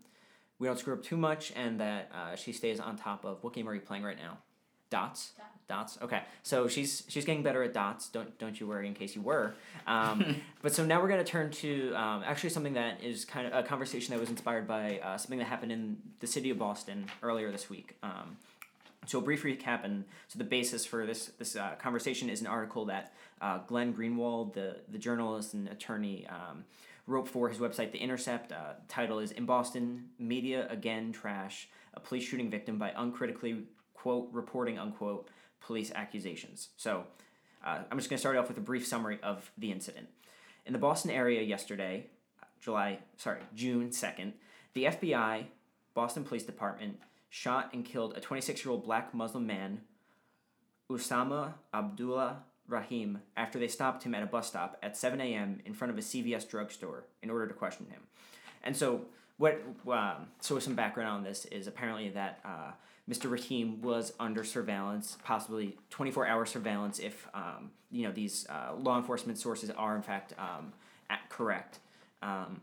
[0.59, 3.53] we don't screw up too much and that uh, she stays on top of what
[3.53, 4.39] game are you playing right now?
[4.91, 5.33] Dots.
[5.37, 5.58] Dots.
[6.03, 8.09] Okay, so she's she's getting better at dots.
[8.09, 8.87] Don't don't you worry.
[8.87, 9.55] In case you were,
[9.87, 13.53] um, but so now we're gonna turn to um, actually something that is kind of
[13.53, 17.07] a conversation that was inspired by uh, something that happened in the city of Boston
[17.23, 17.97] earlier this week.
[18.03, 18.37] Um,
[19.07, 22.47] so a brief recap, and so the basis for this this uh, conversation is an
[22.47, 26.65] article that uh, Glenn Greenwald, the the journalist and attorney, um,
[27.07, 28.53] wrote for his website, The Intercept.
[28.53, 34.29] Uh, title is "In Boston, Media Again Trash a Police Shooting Victim by Uncritically Quote
[34.33, 35.29] Reporting Unquote
[35.61, 37.05] Police Accusations." So
[37.65, 40.09] uh, I'm just going to start off with a brief summary of the incident.
[40.67, 42.07] In the Boston area yesterday,
[42.61, 44.35] July sorry June second,
[44.75, 45.47] the FBI,
[45.95, 46.99] Boston Police Department
[47.31, 49.83] shot and killed a 26 year old black Muslim man,
[50.91, 55.61] Usama Abdullah Rahim, after they stopped him at a bus stop at 7 a.m.
[55.65, 58.03] in front of a CVS drugstore in order to question him.
[58.63, 59.07] And so,
[59.39, 59.63] what?
[59.91, 62.73] Um, so, some background on this is apparently that uh,
[63.09, 63.31] Mr.
[63.31, 68.99] Rahim was under surveillance, possibly 24 hour surveillance, if um, you know these uh, law
[68.99, 70.73] enforcement sources are in fact um,
[71.09, 71.79] at, correct.
[72.23, 72.61] Um,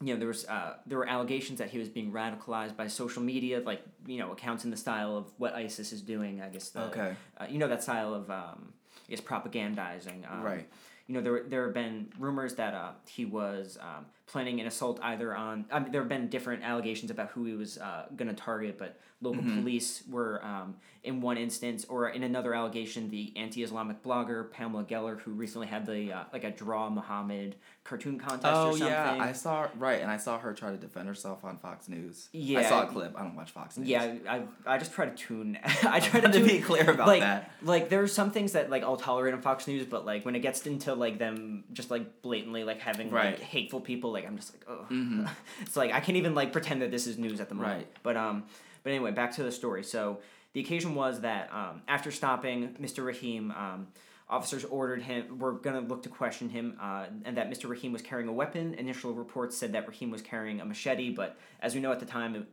[0.00, 3.22] you know there was uh, there were allegations that he was being radicalized by social
[3.22, 6.40] media, like you know accounts in the style of what ISIS is doing.
[6.42, 7.14] I guess the, Okay.
[7.38, 8.72] uh, you know that style of um,
[9.08, 10.30] I guess propagandizing.
[10.30, 10.68] Um, Right.
[11.06, 14.98] You know there there have been rumors that uh, he was um, planning an assault
[15.02, 15.64] either on.
[15.70, 18.78] I mean, there have been different allegations about who he was uh, going to target,
[18.78, 24.50] but local police were um, in one instance, or in another allegation, the anti-Islamic blogger
[24.50, 27.54] Pamela Geller, who recently had the uh, like a draw Muhammad
[27.84, 28.86] cartoon contest or Oh something.
[28.88, 32.28] yeah, I saw right, and I saw her try to defend herself on Fox News.
[32.32, 33.14] Yeah, I saw a clip.
[33.16, 33.88] I don't watch Fox News.
[33.88, 35.58] Yeah, I, I just try to tune.
[35.84, 37.50] I try to, To tune, be clear about like, that.
[37.62, 40.40] Like there's some things that like I'll tolerate on Fox News, but like when it
[40.40, 43.32] gets into like them just like blatantly like having Right.
[43.38, 45.28] like hateful people, like I'm just like oh, Mhm.
[45.62, 47.78] it's like I can't even like pretend that this is news at the moment.
[47.78, 47.88] Right.
[48.02, 48.44] But um,
[48.82, 49.82] but anyway, back to the story.
[49.84, 50.18] So
[50.52, 53.04] the occasion was that um, after stopping Mr.
[53.06, 53.86] Rahim, um,
[54.28, 55.38] officers ordered him.
[55.38, 57.68] Were gonna look to question him, uh, and that Mr.
[57.68, 58.74] Rahim was carrying a weapon.
[58.74, 62.06] Initial reports said that Rahim was carrying a machete, but as we know at the
[62.06, 62.44] time, it,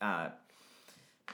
[0.00, 0.28] uh,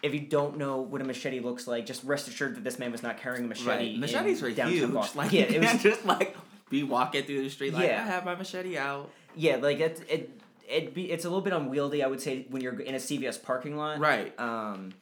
[0.03, 2.91] if you don't know what a machete looks like, just rest assured that this man
[2.91, 3.69] was not carrying a machete.
[3.69, 3.99] Right.
[3.99, 4.93] Machetes were huge.
[4.93, 5.19] Boston.
[5.19, 6.37] Like yeah, it was just like
[6.71, 8.03] be walking through the street like Yeah.
[8.03, 9.11] I have my machete out.
[9.37, 12.03] Yeah, like it it it be it's a little bit unwieldy.
[12.03, 13.99] I would say when you're in a CVS parking lot.
[13.99, 14.39] Right.
[14.39, 14.93] Um,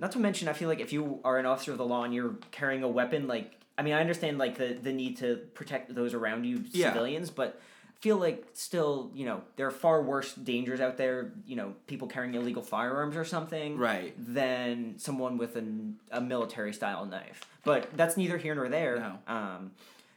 [0.00, 2.12] not to mention, I feel like if you are an officer of the law and
[2.12, 5.94] you're carrying a weapon, like I mean, I understand like the the need to protect
[5.94, 6.88] those around you, Yeah.
[6.90, 7.60] civilians, but
[8.00, 11.32] feel like still, you know, there are far worse dangers out there.
[11.46, 14.12] You know, people carrying illegal firearms or something, Right.
[14.18, 17.40] Than someone with an, a military style knife.
[17.64, 18.96] But that's neither here nor there.
[18.98, 19.32] No.
[19.34, 19.70] Um,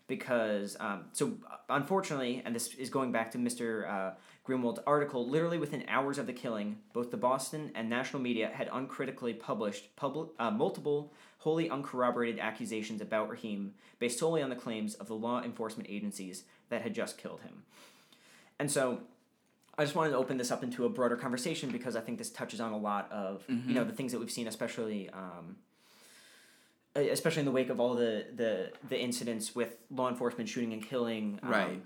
[0.08, 1.34] because um, so
[1.70, 3.90] unfortunately, and this is going back to Mr.
[3.90, 4.12] Uh,
[4.44, 8.70] Greenwald's article, literally within hours of the killing, both the Boston and national media had
[8.72, 14.96] uncritically published public, uh, multiple wholly uncorroborated accusations about Rahim based solely on the claims
[14.96, 17.64] of the law enforcement agencies that had just killed him.
[18.60, 19.02] and so
[19.78, 22.32] I just wanted to open this up into a broader conversation because I think this
[22.32, 25.58] touches on a lot of you know the things that we've seen, especially um,
[27.06, 30.82] especially in the wake of all the the the incidents with law enforcement shooting and
[30.88, 31.82] killing um, Right.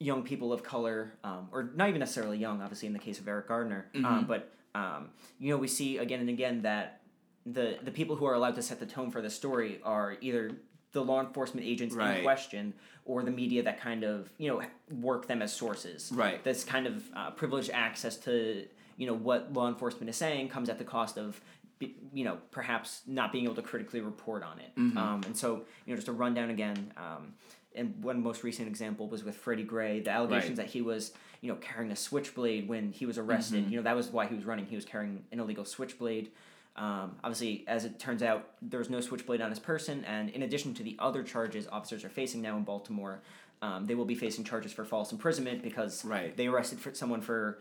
[0.00, 3.28] young people of color, um, or not even necessarily young, obviously in the case of
[3.28, 7.00] Eric Garner, um, but um, you know we see again and again that
[7.46, 10.50] the the people who are allowed to set the tone for the story are either
[10.92, 12.18] the law enforcement agents Right.
[12.18, 14.62] in question or the media that kind of you know
[15.00, 16.10] work them as sources.
[16.12, 16.42] Right.
[16.42, 18.66] This kind of uh, privileged access to
[18.96, 21.40] you know what law enforcement is saying comes at the cost of
[21.80, 24.72] you know perhaps not being able to critically report on it.
[24.76, 26.92] Um, and so you know just a rundown again.
[26.96, 27.34] Um,
[27.76, 29.98] and one most recent example was with Freddie Gray.
[30.00, 30.66] The allegations Right.
[30.68, 33.68] that he was, you know, carrying a switchblade when he was arrested.
[33.68, 34.66] You know, that was why he was running.
[34.66, 36.30] He was carrying an illegal switchblade.
[36.76, 40.42] Um, obviously, as it turns out, there was no switchblade on his person, and in
[40.42, 43.22] addition to the other charges officers are facing now in Baltimore,
[43.62, 46.36] um, they will be facing charges for false imprisonment because Right.
[46.36, 47.58] they arrested for someone for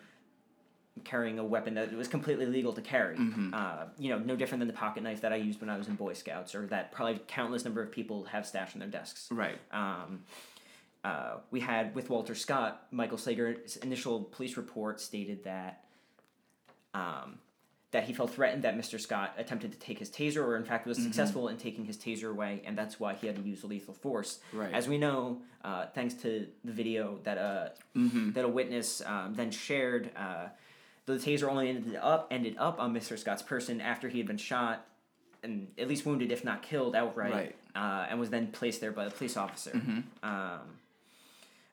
[1.04, 3.18] carrying a weapon that was completely legal to carry.
[3.54, 5.88] Uh, you know, no different than the pocket knife that I used when I was
[5.88, 9.28] in Boy Scouts, or that probably countless number of people have stashed in their desks.
[9.32, 9.58] Right.
[9.72, 10.24] Um,
[11.04, 15.84] uh, we had with Walter Scott, Michael Slager's initial police report stated that
[16.94, 17.40] um,
[17.92, 19.00] that he felt threatened that Mr.
[19.00, 22.30] Scott attempted to take his taser, or in fact was successful in taking his taser
[22.32, 24.40] away, and that's why he had to use lethal force.
[24.52, 24.74] Right.
[24.74, 27.70] As we know, uh, thanks to the video that uh,
[28.34, 30.10] that a witness um, then shared,
[31.06, 33.18] the taser only ended up ended up on Mr.
[33.18, 34.86] Scott's person after he had been shot
[35.44, 37.56] and at least wounded, if not killed outright, Right.
[37.76, 39.74] uh, and was then placed there by the police officer.
[40.24, 40.60] Um,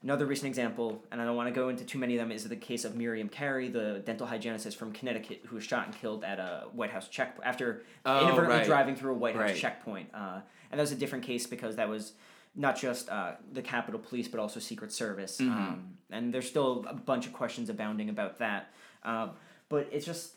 [0.02, 2.42] another recent example, and I don't want to go into too many of them, is
[2.48, 6.24] the case of Miriam Carey, the dental hygienist from Connecticut, who was shot and killed
[6.24, 8.66] at a White House check after Oh, inadvertently right.
[8.66, 9.56] driving through a White House Right.
[9.56, 10.08] checkpoint.
[10.12, 10.40] Uh,
[10.72, 12.14] and that was a different case because that was
[12.56, 15.38] not just uh, the Capitol Police, but also Secret Service.
[15.40, 15.52] Mm-hmm.
[15.52, 18.72] Um, and there's still a bunch of questions abounding about that.
[19.02, 19.30] Um,
[19.68, 20.34] but it's just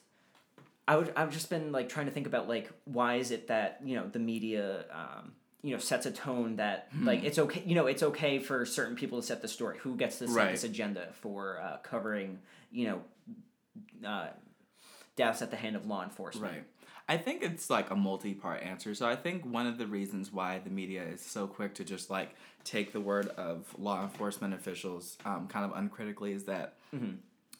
[0.87, 3.79] I would I've just been like trying to think about like why is it that
[3.83, 7.05] you know the media um, you know sets a tone that Hmm.
[7.07, 9.95] like it's okay you know it's okay for certain people to set the story who
[9.95, 10.51] gets to set Right.
[10.51, 12.39] this agenda for uh, covering
[12.71, 13.01] you know
[14.07, 14.27] uh,
[15.15, 16.63] deaths at the hand of law enforcement Right.
[17.09, 18.95] I think it's like a multi part answer.
[18.95, 22.09] So I think one of the reasons why the media is so quick to just
[22.09, 26.75] like take the word of law enforcement officials um, kind of uncritically is that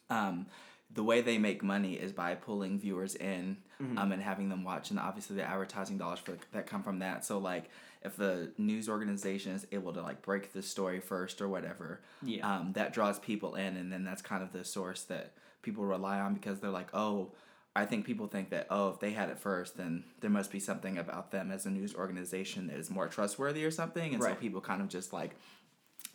[0.08, 0.46] um,
[0.94, 3.56] the way they make money is by pulling viewers in
[3.98, 7.24] um, and having them watch, and obviously the advertising dollars for that come from that.
[7.24, 7.68] So like
[8.02, 12.48] if the news organization is able to like break the story first or whatever, Yeah.
[12.58, 16.20] um, that draws people in, and then that's kind of the source that people rely
[16.20, 17.32] on because they're like, oh.
[17.76, 20.60] I think people think that oh if they had it first then there must be
[20.60, 24.32] something about them as a news organization that is more trustworthy or something and so
[24.36, 25.34] people kind of just like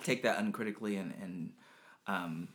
[0.04, 1.52] take that uncritically and and
[2.08, 2.48] um,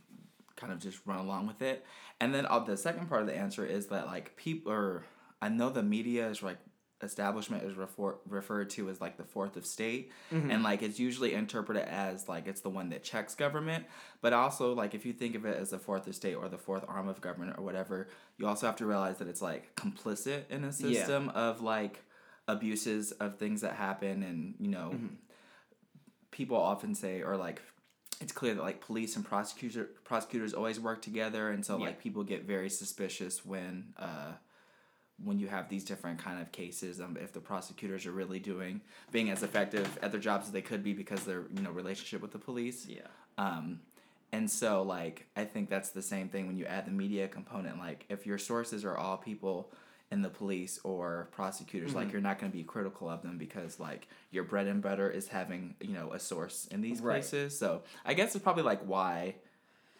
[0.56, 1.84] kind of just run along with it.
[2.20, 5.04] And then uh, the second part of the answer is that like people or
[5.42, 6.58] I know the media is like
[7.02, 10.10] establishment is refer- referred to as like the fourth estate.
[10.50, 13.84] And like it's usually interpreted as like it's the one that checks government.
[14.22, 16.84] But also like if you think of it as the fourth estate or the fourth
[16.88, 20.64] arm of government or whatever you also have to realize that it's like complicit in
[20.64, 22.02] a system of like
[22.48, 24.94] abuses of things that happen and you know
[26.30, 27.62] people often say or like
[28.20, 31.87] it's clear that like police and prosecutor prosecutors always work together and so Yeah.
[31.87, 34.33] like people get very suspicious when uh
[35.22, 38.81] when you have these different kind of cases um, if the prosecutors are really doing
[39.12, 42.20] being as effective at their jobs as they could be because their you know relationship
[42.20, 43.07] with the police yeah
[43.38, 43.81] um,
[44.33, 47.79] and so like I think that's the same thing when you add the media component.
[47.79, 49.70] Like if your sources are all people
[50.14, 52.12] in the police or prosecutors, like mm-hmm.
[52.12, 55.29] you're not going to be critical of them because like your bread and butter is
[55.29, 57.16] having you know a source in these Right.
[57.16, 57.59] places.
[57.59, 59.35] So I guess it's probably like why.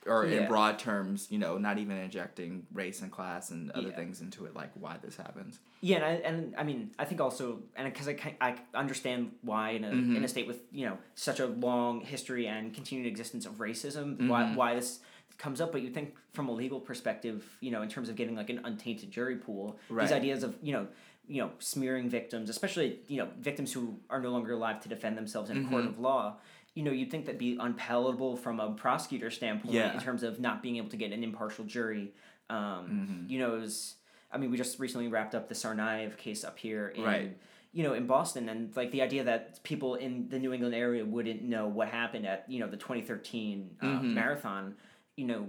[0.07, 3.97] Or in broad terms, you know, not even injecting race and class and other Yeah.
[3.97, 5.61] things into it, like why this happens.
[5.81, 9.71] Yeah, and I, and I mean, I think also, and because I, I understand why
[9.71, 10.25] in a in mm-hmm.
[10.25, 14.43] a state with you know such a long history and continued existence of racism, why
[14.43, 14.57] mm-hmm.
[14.57, 15.01] why this
[15.39, 15.73] comes up.
[15.73, 18.61] But you think from a legal perspective, you know, in terms of getting like an
[18.65, 20.05] untainted jury pool, Right.
[20.05, 20.87] these ideas of you know
[21.27, 25.17] you know smearing victims, especially you know victims who are no longer alive to defend
[25.17, 26.37] themselves in a court of law.
[26.75, 29.95] You know, you'd think that'd be unpalatable from a prosecutor standpoint Yeah.
[29.95, 32.13] in terms of not being able to get an impartial jury.
[32.51, 33.95] Um, You know, was,
[34.33, 37.37] I mean, we just recently wrapped up the Tsarnaev case up here in, Right.
[37.73, 41.05] you know, in Boston, and like the idea that people in the New England area
[41.05, 44.15] wouldn't know what happened at you know the twenty thirteen uh, Mm-hmm.
[44.15, 44.75] marathon,
[45.17, 45.49] you know,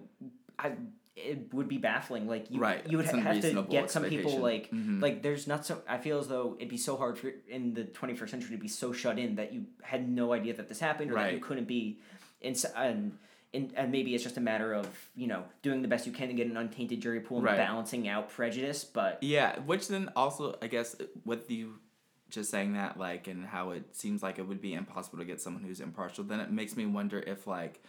[0.60, 0.74] I
[1.16, 2.28] it would be baffling.
[2.28, 2.86] Like you, Right.
[2.90, 5.02] you would ha- have to get some people like Mhm.
[5.02, 5.82] like there's not so.
[5.88, 8.62] I feel as though it'd be so hard for in the twenty first century to
[8.62, 11.40] be so shut in that you had no idea that this happened or that you
[11.40, 12.00] couldn't be
[12.42, 13.18] in s- and
[13.54, 16.34] and maybe it's just a matter of you know doing the best you can to
[16.34, 17.58] get an untainted jury pool and Right.
[17.58, 18.84] balancing out prejudice.
[18.84, 21.80] But Yeah, which then also, I guess, with you
[22.28, 25.40] just saying that, like, and how it seems like it would be impossible to get
[25.40, 27.82] someone who's impartial, then it makes me wonder if, like,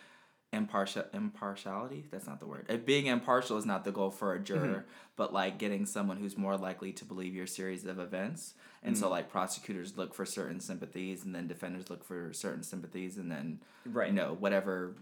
[0.53, 2.07] impartial impartiality?
[2.11, 2.85] That's not the word.
[2.85, 4.89] Being impartial is not the goal for a juror mm-hmm.
[5.17, 8.55] but like getting someone who's more likely to believe your series of events.
[8.83, 9.13] And so mm-hmm.
[9.13, 13.61] like prosecutors look for certain sympathies and then defenders look for certain sympathies and then
[13.85, 14.09] Right.
[14.09, 14.97] you know whatever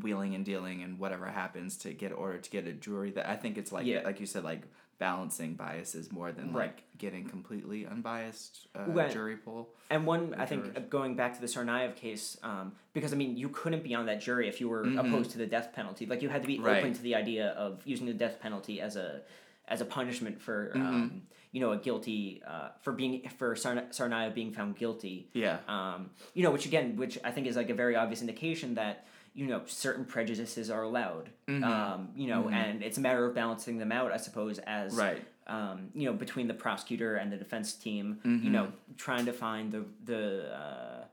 [0.00, 3.34] wheeling and dealing and whatever happens to get order to get a jury that i
[3.36, 4.02] think it's like Yeah.
[4.04, 4.62] like you said like
[5.04, 6.66] balancing biases more than Right.
[6.66, 9.10] like getting completely unbiased uh, Right.
[9.10, 10.86] jury pool And one, I think, jurors.
[10.90, 14.20] going back to the Tsarnaev case, um, because I mean, you couldn't be on that
[14.20, 15.00] jury if you were Mhm.
[15.00, 16.04] opposed to the death penalty.
[16.06, 16.78] Like you had to be Right.
[16.78, 19.22] open to the idea of using the death penalty as a
[19.66, 20.86] as a punishment for Mm-hmm.
[20.86, 21.22] um,
[21.52, 25.30] you know a guilty uh, for being for Sarna- Tsarnaev being found guilty.
[25.32, 28.74] yeah Um, you know, which again, which I think is like a very obvious indication
[28.74, 31.30] that you know certain prejudices are allowed.
[31.48, 31.64] Mhm.
[31.64, 35.22] Um, you know, and it's a matter of balancing them out, I suppose, as right
[35.46, 38.44] um, you know, between the prosecutor and the defense team, Mm-hmm.
[38.44, 41.04] you know, trying to find the the uh,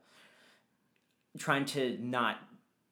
[1.37, 2.37] trying to not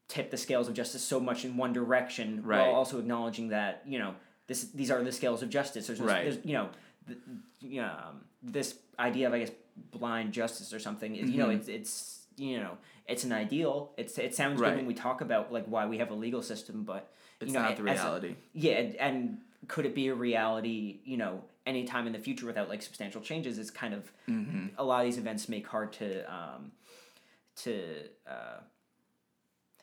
[0.07, 2.59] tip the scales of justice so much in one direction, Right.
[2.59, 4.15] while also acknowledging that you know
[4.47, 5.87] this these are the scales of justice.
[5.87, 6.23] There's, Right.
[6.25, 6.69] there's you know,
[7.07, 7.19] th-
[7.61, 9.51] you know, um, this idea of I guess
[9.91, 11.15] blind justice or something.
[11.15, 11.55] is You know, Mhm.
[11.57, 12.77] it's it's you know,
[13.07, 13.91] it's an ideal.
[13.97, 14.69] It's it sounds Right.
[14.69, 17.53] good when we talk about like why we have a legal system, but it's you
[17.53, 19.37] know, not the as a- reality yeah, and, and
[19.67, 23.57] could it be a reality, you know, anytime in the future without like substantial changes?
[23.57, 24.67] It's kind of mm-hmm.
[24.77, 26.71] a lot of these events make hard to um,
[27.57, 27.83] to
[28.27, 28.59] uh,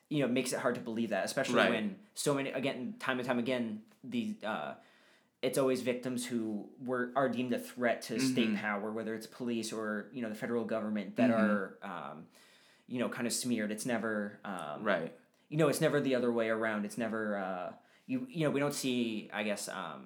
[0.09, 1.71] you know makes it hard to believe that, especially Right.
[1.71, 4.43] when so many again time and time again these.
[4.45, 4.75] uh,
[5.43, 8.61] it's always victims who were are deemed a threat to state Mhm.
[8.61, 11.39] power, whether it's police or you know the federal government that Mhm.
[11.39, 12.27] are um,
[12.93, 13.71] you know kind of smeared.
[13.73, 15.13] It's never um, right
[15.49, 16.87] you know, it's never the other way around.
[16.87, 17.73] It's never uh,
[18.07, 20.03] you you know we don't see I guess um,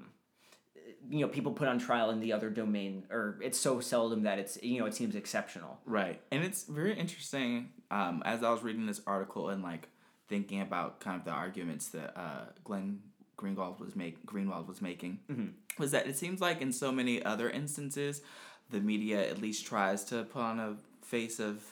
[1.09, 4.39] you know people put on trial in the other domain, or it's so seldom that
[4.39, 5.79] it's you know it seems exceptional.
[5.85, 6.21] Right.
[6.33, 9.89] And it's very interesting um, as I was reading this article and like
[10.29, 13.01] thinking about kind of the arguments that uh, Glenn
[13.39, 15.53] Greenwald was make Greenwald was making Mhm.
[15.79, 18.23] was that it seems like in so many other instances
[18.71, 21.63] the media at least tries to put on a face of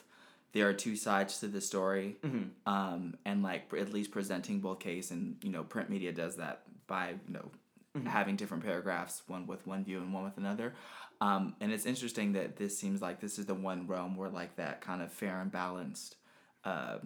[0.55, 2.49] there are two sides to the story Mhm.
[2.65, 6.63] um, and like at least presenting both case and you know print media does that
[6.87, 7.51] by you know
[7.93, 8.05] Mhm.
[8.07, 10.73] having different paragraphs one with one view and one with another
[11.21, 14.55] um, and it's interesting that this seems like this is the one realm where like
[14.55, 16.15] that kind of fair and balanced
[16.63, 16.97] uh,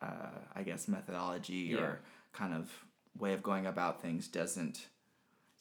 [0.00, 1.78] uh, i guess methodology Yeah.
[1.80, 2.00] or
[2.32, 2.70] kind of
[3.18, 4.88] way of going about things doesn't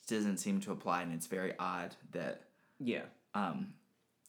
[0.08, 2.44] doesn't seem to apply and it's very odd that
[2.80, 3.74] Yeah, um,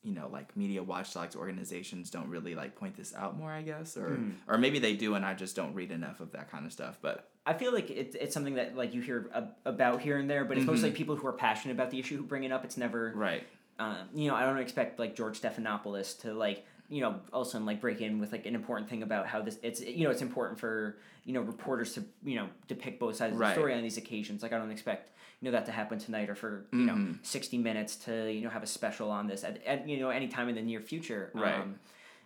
[0.07, 3.97] you know, like media watchdogs organizations don't really like point this out more, I guess,
[3.97, 4.35] or Mhm.
[4.47, 6.99] or maybe they do, and I just don't read enough of that kind of stuff.
[7.03, 10.31] But I feel like it's it's something that like you hear ab- about here and
[10.31, 12.65] there, but it's mostly people who are passionate about the issue who bring it up.
[12.65, 13.45] It's never right,
[13.81, 17.49] um, you know, I don't expect like George Stephanopoulos to like, you know, all of
[17.49, 20.05] a sudden like break in with like an important thing about how this it's you
[20.05, 23.53] know it's important for you know reporters to you know depict both sides of the
[23.53, 24.41] story on these occasions.
[24.45, 25.11] Like I don't expect
[25.41, 27.19] you know that to happen tonight or for you know Mhm.
[27.27, 30.29] sixty minutes to you know have a special on this at, at you know any
[30.29, 31.31] time in the near future.
[31.35, 31.55] Right.
[31.55, 31.79] Um,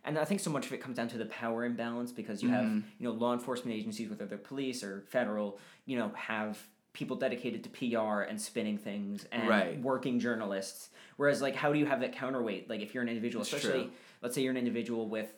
[0.05, 2.49] and I think so much of it comes down to the power imbalance because you
[2.51, 2.83] have Mhm.
[2.99, 6.59] you know law enforcement agencies, whether they're police or federal, you know have
[6.93, 9.81] people dedicated to PR and spinning things and Right.
[9.81, 10.91] working journalists.
[11.17, 12.69] Whereas like how do you have that counterweight?
[12.71, 13.93] Like if you're an individual, especially true.
[14.23, 15.33] let's say you're an individual with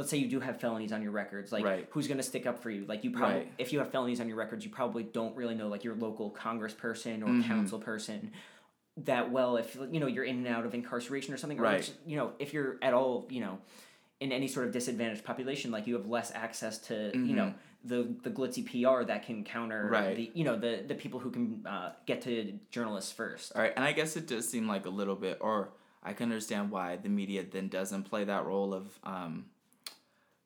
[0.00, 1.86] let's say you do have felonies on your records like Right.
[1.90, 3.52] who's going to stick up for you like you probably Right.
[3.58, 6.30] if you have felonies on your records you probably don't really know like your local
[6.30, 7.44] congressperson or Mhm.
[7.46, 8.32] council person
[8.96, 11.78] that well if you know you're in and out of incarceration or something or Right.
[11.80, 13.58] which, you know if you're at all you know
[14.20, 17.52] in any sort of disadvantaged population like you have less access to you know
[17.84, 19.92] the the glitzy PR that can counter Mm-hmm.
[19.92, 20.16] Right.
[20.16, 23.72] the you know the the people who can uh, get to journalists first all right,
[23.76, 25.72] and I guess it does seem like a little bit, or
[26.02, 29.44] I can understand why the media then doesn't play that role of um,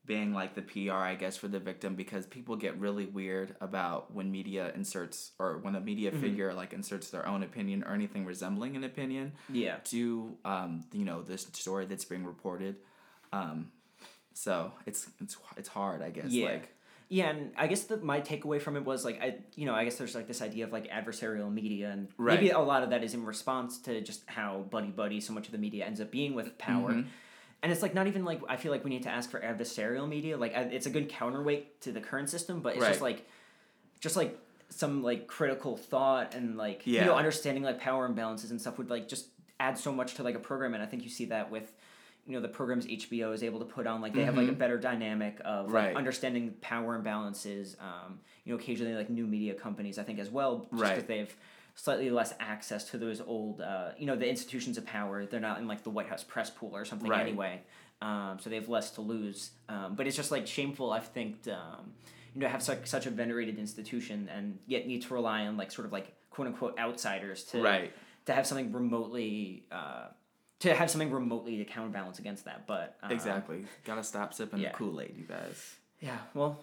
[0.07, 4.13] being like the PR, I guess, for the victim because people get really weird about
[4.15, 6.21] when media inserts or when a media Mm-hmm.
[6.21, 9.33] figure like inserts their own opinion or anything resembling an opinion.
[9.51, 12.77] yeah to um, you know this story that's being reported.
[13.33, 13.71] Um,
[14.35, 16.31] so it's it's it's hard, I guess.
[16.31, 16.47] Yeah.
[16.51, 16.69] Like
[17.09, 19.85] Yeah, and I guess the, my takeaway from it was like I, you know, I
[19.85, 22.35] guess there's like this idea of like adversarial media, and Right.
[22.41, 25.47] maybe a lot of that is in response to just how buddy buddy so much
[25.47, 26.93] of the media ends up being with power.
[26.93, 27.07] Mhm.
[27.65, 30.07] And it's like not even like I feel like we need to ask for adversarial
[30.07, 30.37] media.
[30.37, 33.27] Like it's a good counterweight to the current system, but it's just like,
[34.01, 34.39] just like
[34.69, 38.91] some like critical thought and like you know understanding like power imbalances and stuff would
[38.91, 39.29] like just
[39.61, 40.75] add so much to like a program.
[40.75, 41.73] And I think you see that with,
[42.27, 44.03] you know the programs HBO is able to put on.
[44.03, 45.75] Like they have like a better dynamic of like, Mm-hmm.
[45.75, 45.97] Right.
[45.97, 47.77] understanding power imbalances.
[47.81, 50.95] Um, you know, occasionally like new media companies, I think as well, just Right.
[50.97, 51.35] because they have
[51.75, 55.27] slightly less access to those old, uh, you know, the institutions of power.
[55.27, 57.21] They're not in like the White House press pool or something Right.
[57.27, 57.63] anyway.
[58.03, 59.51] Um, so they have less to lose.
[59.69, 60.93] Um, but it's just like shameful.
[60.93, 61.93] I think um,
[62.35, 65.57] you know to have such such a venerated institution and yet need to rely on
[65.57, 67.93] like sort of like quote unquote outsiders to Right.
[68.27, 69.65] to have something remotely.
[69.73, 70.07] Uh,
[70.61, 73.67] to have something remotely to counterbalance against that, but um, Exactly.
[73.85, 74.71] Gotta stop sipping yeah.
[74.71, 75.75] the Kool Aid, you guys.
[76.01, 76.59] Yeah, well,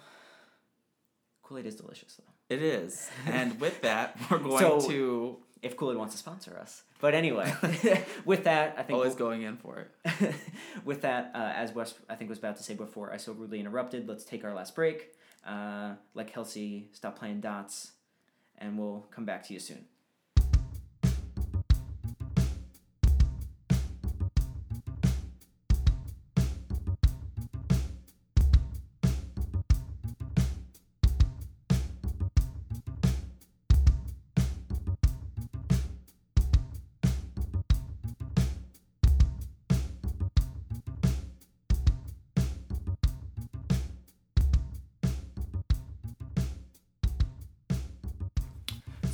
[1.43, 2.30] Kool Aid is delicious though.
[2.51, 3.09] It is.
[3.25, 7.13] And with that, we're going So- to If Kool Aid wants to sponsor us, but
[7.13, 7.53] anyway,
[8.25, 10.35] with that, I think always we'll- going in for it.
[10.85, 13.59] with that, uh, as Wes I think was about to say before I so rudely
[13.61, 15.13] interrupted, let's take our last break.
[15.47, 17.93] Uh, let Kelsey stop playing dots,
[18.57, 19.85] and we'll come back to you soon.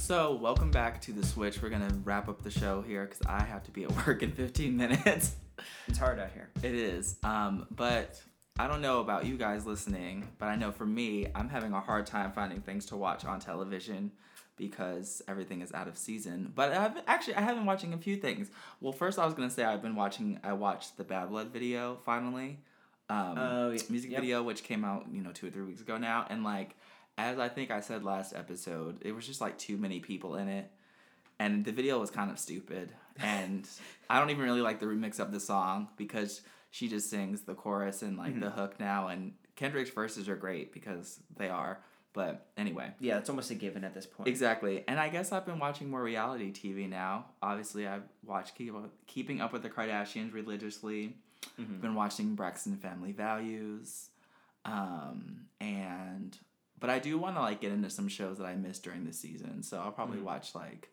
[0.08, 1.62] So, welcome back to the Switch.
[1.62, 4.32] We're gonna wrap up the show here because I have to be at work in
[4.32, 5.36] 15 minutes.
[5.86, 6.48] It's hard out here.
[6.64, 7.18] It is.
[7.26, 8.22] Um, but
[8.58, 11.82] I don't know about you guys listening, but I know for me, I'm having a
[11.82, 14.14] hard time finding things to watch on television
[14.56, 16.54] because everything is out of season.
[16.56, 18.50] But I've actually I have been watching a few things.
[18.80, 20.40] Well, first I was gonna say I've been watching.
[20.42, 22.60] I watched the Bad Blood video finally.
[23.10, 24.22] Um, Oh, y- music yep.
[24.22, 26.78] video which came out you know two or three weeks ago now, and like
[27.18, 30.48] as I think I said last episode, it was just like too many people in
[30.48, 30.72] it
[31.40, 32.92] and the video was kind of stupid
[33.22, 33.68] and
[34.10, 36.42] i don't even really like the remix of the song because
[36.72, 40.74] she just sings the chorus and like the hook now and kendrick's verses are great
[40.74, 41.78] because they are
[42.14, 44.28] but anyway Yeah, it's almost a given at this point.
[44.28, 48.74] exactly and i guess i've been watching more reality tv now obviously i've watched keep
[48.76, 51.18] up, keeping up with the kardashians religiously
[51.60, 51.82] Mhm.
[51.82, 54.10] been watching braxton family values
[54.66, 56.36] um, and
[56.80, 59.14] but i do want to like get into some shows that i missed during the
[59.14, 60.24] season so i'll probably Mhm.
[60.24, 60.90] watch like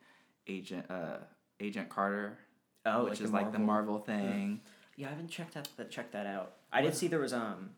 [0.46, 1.18] agent uh
[1.60, 2.38] agent carter
[2.86, 4.60] Oh, which like is like the Marvel thing.
[4.96, 6.52] Yeah, I haven't checked out that checked that out.
[6.70, 7.70] I did see there was um,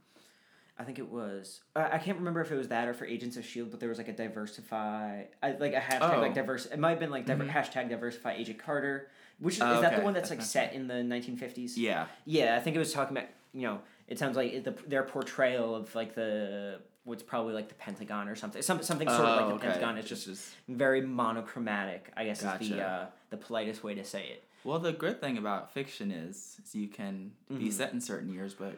[0.77, 3.37] I think it was I I can't remember if it was that or for Agents
[3.37, 6.21] of Shield, but there was like a diversify, I, like a hashtag Oh.
[6.21, 6.67] like diverse.
[6.67, 7.51] It might have been like diver- Mhm.
[7.53, 10.71] hashtag diversify Agent Carter, which is, Oh, is that the one that's That's like not
[10.71, 11.79] set in the nineteen fifties?
[11.79, 15.05] Yeah, Yeah, I think it was talking about you know it sounds like the, their
[15.05, 19.37] portrayal of like the what's probably like the Pentagon or something, some, something sort of
[19.37, 19.67] like the Oh, okay.
[19.69, 19.97] Pentagon.
[19.97, 22.13] It's just just very monochromatic.
[22.17, 24.45] I guess is the uh, the politest way to say it.
[24.65, 27.73] well, the good thing about fiction is, is you can be Mhm.
[27.73, 28.53] set in certain years.
[28.55, 28.75] But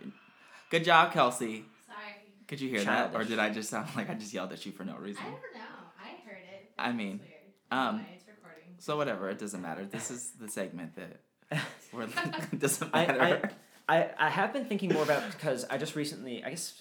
[0.70, 1.64] good job, Kelsey.
[1.86, 2.22] Sorry.
[2.46, 4.72] Could you hear that, or did I just sound like I just yelled at you
[4.72, 5.22] for no reason?
[5.26, 5.60] I don't know.
[6.02, 6.70] I heard it.
[6.78, 7.32] I mean, weird.
[7.70, 8.74] um, it's recording.
[8.78, 9.84] So whatever, it doesn't matter.
[9.84, 11.20] This is the segment that
[11.92, 12.06] we're
[12.58, 13.50] doesn't I, matter.
[13.88, 16.74] I, I, I have been thinking more about because I just recently, I guess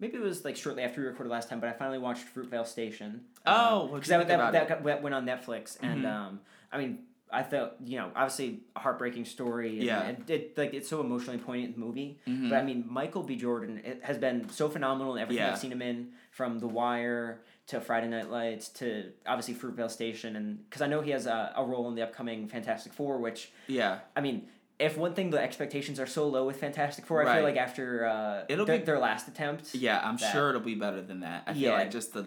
[0.00, 2.66] maybe it was like shortly after we recorded last time, but I finally watched Fruitvale
[2.66, 3.22] Station.
[3.46, 6.12] Oh, because that, that, that got, that went on Netflix, and Mhm.
[6.12, 6.40] um,
[6.72, 9.76] I mean, I thought you know obviously a heartbreaking story.
[9.76, 10.02] And, Yeah.
[10.02, 12.18] and it like it's so emotionally poignant movie.
[12.26, 12.48] Mhm.
[12.50, 13.36] But I mean, Michael B.
[13.36, 15.52] Jordan it has been so phenomenal in everything Yeah.
[15.52, 20.36] I've seen him in, from The Wire to Friday Night Lights to obviously Fruitvale Station,
[20.36, 23.52] and because I know he has a, a role in the upcoming Fantastic Four, which
[23.66, 27.34] yeah, I mean, if one thing the expectations are so low with Fantastic Four, I
[27.36, 30.00] feel like after uh, It'll their, be- their last attempt, yeah.
[30.02, 31.44] I'm that- sure it'll be better than that.
[31.46, 31.72] I feel Yeah.
[31.72, 32.26] like just the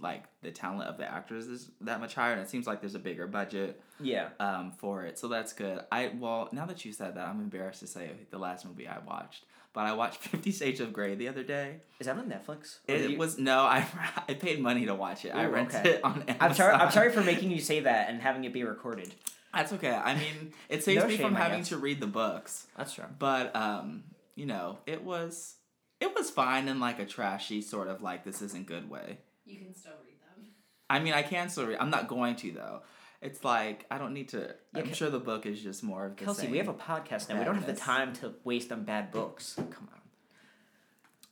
[0.00, 2.94] like the talent of the actors is that much higher, and it seems like there's
[2.94, 5.18] a bigger budget yeah, um for it.
[5.18, 5.80] So that's good.
[5.90, 8.98] I well now that you said that, I'm embarrassed to say the last movie I
[9.00, 11.80] watched, but I watched Fifty Shades of Grey the other day.
[11.98, 12.76] is that on Netflix?
[12.86, 13.84] It you- was no, I
[14.28, 15.30] I paid money to watch it.
[15.34, 15.90] I rented okay.
[15.94, 16.36] it on Amazon.
[16.40, 16.74] I'm sorry.
[16.74, 19.12] I'm sorry for making you say that and having it be recorded.
[19.54, 19.92] That's okay.
[19.92, 21.68] I mean, it saves No me shame, from I having guess.
[21.70, 22.66] to read the books.
[22.76, 23.04] That's true.
[23.18, 25.56] But um, you know, it was
[26.00, 29.18] it was fine in like a trashy sort of like this isn't good way.
[29.44, 30.46] You can still read them.
[30.88, 31.78] I mean, I can still read.
[31.80, 32.82] I'm not going to though.
[33.20, 34.54] It's like I don't need to.
[34.74, 36.50] Yeah, I'm sure the book is just more of the Kelsey, same.
[36.50, 37.38] we have a podcast now.
[37.38, 39.54] We don't have the time to waste on bad books.
[39.56, 40.00] Come on.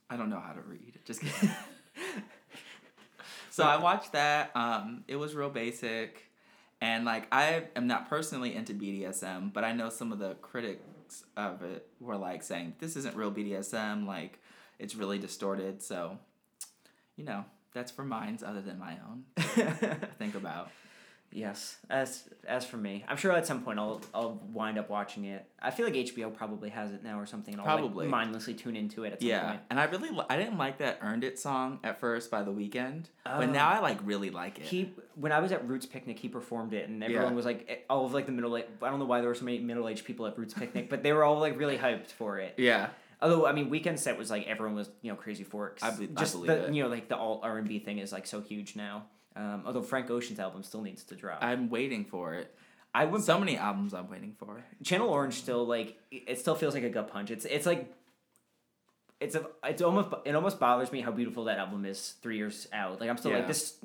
[0.08, 0.98] I don't know how to read.
[1.04, 1.50] Just kidding.
[3.50, 4.50] so I watched that.
[4.54, 6.29] Um, it was real basic,
[6.80, 11.24] and like I am not personally into BDSM, but I know some of the critics
[11.36, 14.06] of it were like saying this isn't real BDSM.
[14.06, 14.40] Like
[14.78, 15.82] it's really distorted.
[15.82, 16.18] So,
[17.16, 19.24] you know, that's for minds other than my own.
[19.36, 20.70] to think about.
[21.32, 21.78] Yes.
[21.88, 25.46] As as for me, I'm sure at some point I'll I'll wind up watching it.
[25.62, 27.54] I feel like HBO probably has it now or something.
[27.54, 28.06] And I'll Probably.
[28.06, 29.60] like, mindlessly tune into it at some Yeah, point.
[29.70, 32.50] and I really li- I didn't like that "Earned It" song at first by The
[32.50, 33.46] Weeknd, but Oh.
[33.46, 34.64] now I like really like it.
[34.64, 37.36] He when I was at Roots Picnic, he performed it, and everyone Yeah.
[37.36, 38.54] was like, eh, all of like the middle.
[38.56, 41.02] I don't know why there were so many middle aged people at Roots Picnic, but
[41.04, 42.54] they were all like really hyped for it.
[42.56, 42.88] yeah,
[43.22, 45.78] Although I mean, Weeknd set was like everyone was you know crazy for it.
[45.82, 46.74] I be- I believe the it.
[46.74, 49.04] you know like the alt R and B thing is like so huge now.
[49.36, 51.38] Um, although Frank Ocean's album still needs to drop.
[51.42, 52.54] I'm waiting for it.
[52.92, 54.64] I went So many albums I'm waiting for.
[54.82, 57.30] Channel Orange still like it still feels like a gut punch.
[57.30, 57.94] It's it's like
[59.20, 62.66] it's a it's almost it almost bothers me how beautiful that album is three years
[62.72, 63.00] out.
[63.00, 63.76] Like I'm still like this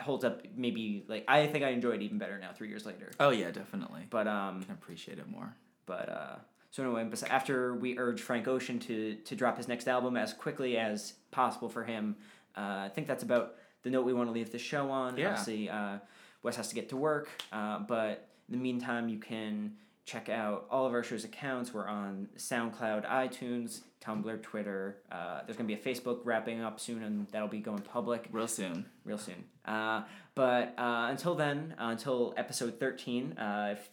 [0.00, 3.10] holds up maybe like I think I enjoy it even better now three years later.
[3.18, 4.06] Oh yeah, definitely.
[4.10, 5.56] But um can appreciate it more.
[5.86, 6.36] but uh
[6.70, 10.78] so anyway, after we urge Frank Ocean to to drop his next album as quickly
[10.78, 12.16] as possible for him,
[12.56, 15.16] uh, I think that's about the note we want to leave the show on.
[15.16, 15.30] Yeah.
[15.30, 15.98] Obviously, uh,
[16.42, 19.74] Wes has to get to work, uh, but in the meantime, you can
[20.04, 21.72] check out all of our show's accounts.
[21.72, 24.98] We're on SoundCloud, iTunes, Tumblr, Twitter.
[25.10, 28.48] Uh, there's gonna be a Facebook wrapping up soon, and that'll be going public Real
[28.48, 28.86] soon.
[29.04, 29.44] real soon.
[29.64, 30.02] Uh,
[30.34, 33.88] but uh, until then, uh, until episode thirteen, uh, if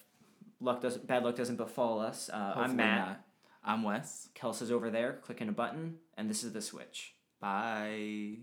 [0.60, 3.08] luck doesn't bad luck doesn't befall us, uh, I'm Matt.
[3.08, 3.22] not.
[3.64, 4.30] I'm Wes.
[4.36, 7.14] Kels is over there clicking a button, and this is the switch.
[7.40, 8.38] Bye.